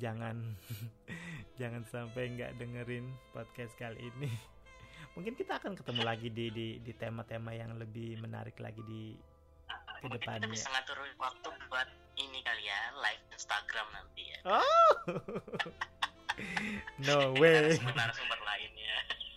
jangan 0.00 0.56
jangan 1.60 1.84
sampai 1.84 2.32
nggak 2.32 2.56
dengerin 2.56 3.04
podcast 3.34 3.76
kali 3.76 3.98
ini. 4.16 4.32
Mungkin 5.12 5.34
kita 5.34 5.58
akan 5.58 5.74
ketemu 5.74 6.02
lagi 6.06 6.30
di 6.30 6.48
di 6.48 6.68
di 6.80 6.92
tema-tema 6.94 7.52
yang 7.52 7.76
lebih 7.76 8.16
menarik 8.22 8.56
lagi 8.62 8.80
di 8.86 9.12
mungkin 9.98 10.14
kita 10.14 10.14
Ke 10.14 10.16
depannya. 10.22 10.48
bisa 10.54 10.68
ngatur 10.70 10.98
waktu 11.18 11.48
buat 11.66 11.88
ini 12.16 12.38
kali 12.40 12.62
ya 12.64 12.80
live 13.02 13.24
Instagram 13.34 13.86
nanti 13.92 14.22
ya. 14.24 14.38
Oh. 14.46 14.92
No 17.02 17.34
way. 17.34 17.74
narasumber 17.82 18.38
lainnya 18.46 18.94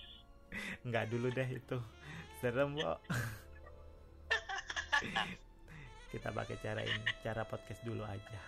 nggak 0.86 1.06
dulu 1.14 1.30
deh 1.30 1.50
itu. 1.50 1.78
Serem 2.42 2.74
kok. 2.74 3.00
Kita 6.12 6.30
pakai 6.34 6.58
cara 6.60 6.82
ini 6.84 7.06
cara 7.22 7.46
podcast 7.46 7.82
dulu 7.86 8.04
aja. 8.04 8.42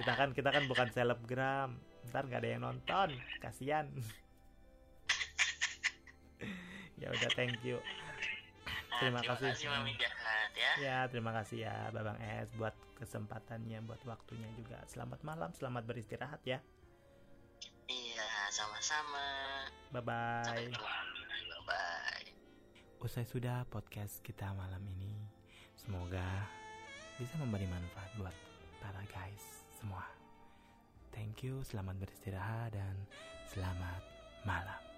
Kita 0.00 0.12
kan 0.16 0.32
kita 0.32 0.48
kan 0.50 0.64
bukan 0.66 0.88
selebgram. 0.90 1.76
Ntar 2.10 2.24
nggak 2.26 2.40
ada 2.40 2.50
yang 2.50 2.62
nonton. 2.64 3.08
Kasihan 3.44 3.86
ya 7.00 7.08
udah 7.12 7.30
thank 7.36 7.60
you. 7.64 7.80
Terima 9.00 9.24
kasih. 9.24 9.52
Mami 9.68 9.96
Jahat 9.96 10.50
ya. 10.52 10.72
Ya 10.80 10.98
terima 11.08 11.32
kasih 11.32 11.64
ya 11.68 11.88
babang 11.92 12.20
S 12.20 12.52
buat 12.56 12.76
kesempatannya 13.00 13.84
buat 13.84 14.00
waktunya 14.08 14.48
juga. 14.56 14.80
Selamat 14.88 15.20
malam 15.24 15.52
selamat 15.52 15.84
beristirahat 15.84 16.40
ya 16.44 16.60
sama-sama 18.60 19.26
bye 19.88 20.04
bye 20.04 20.44
sampai 20.44 20.68
ketemu 20.68 21.44
bye 21.48 21.62
bye 21.64 22.28
Usai 23.00 23.24
sudah 23.24 23.64
podcast 23.72 24.20
kita 24.20 24.52
malam 24.52 24.84
ini, 24.84 25.16
semoga 25.72 26.44
bisa 27.16 27.32
memberi 27.40 27.64
manfaat 27.64 28.12
buat 28.20 28.36
para 28.76 29.00
guys 29.08 29.64
semua. 29.72 30.04
Thank 31.08 31.48
you, 31.48 31.64
selamat 31.64 31.96
beristirahat 31.96 32.76
dan 32.76 32.92
selamat 33.48 34.04
malam. 34.44 34.89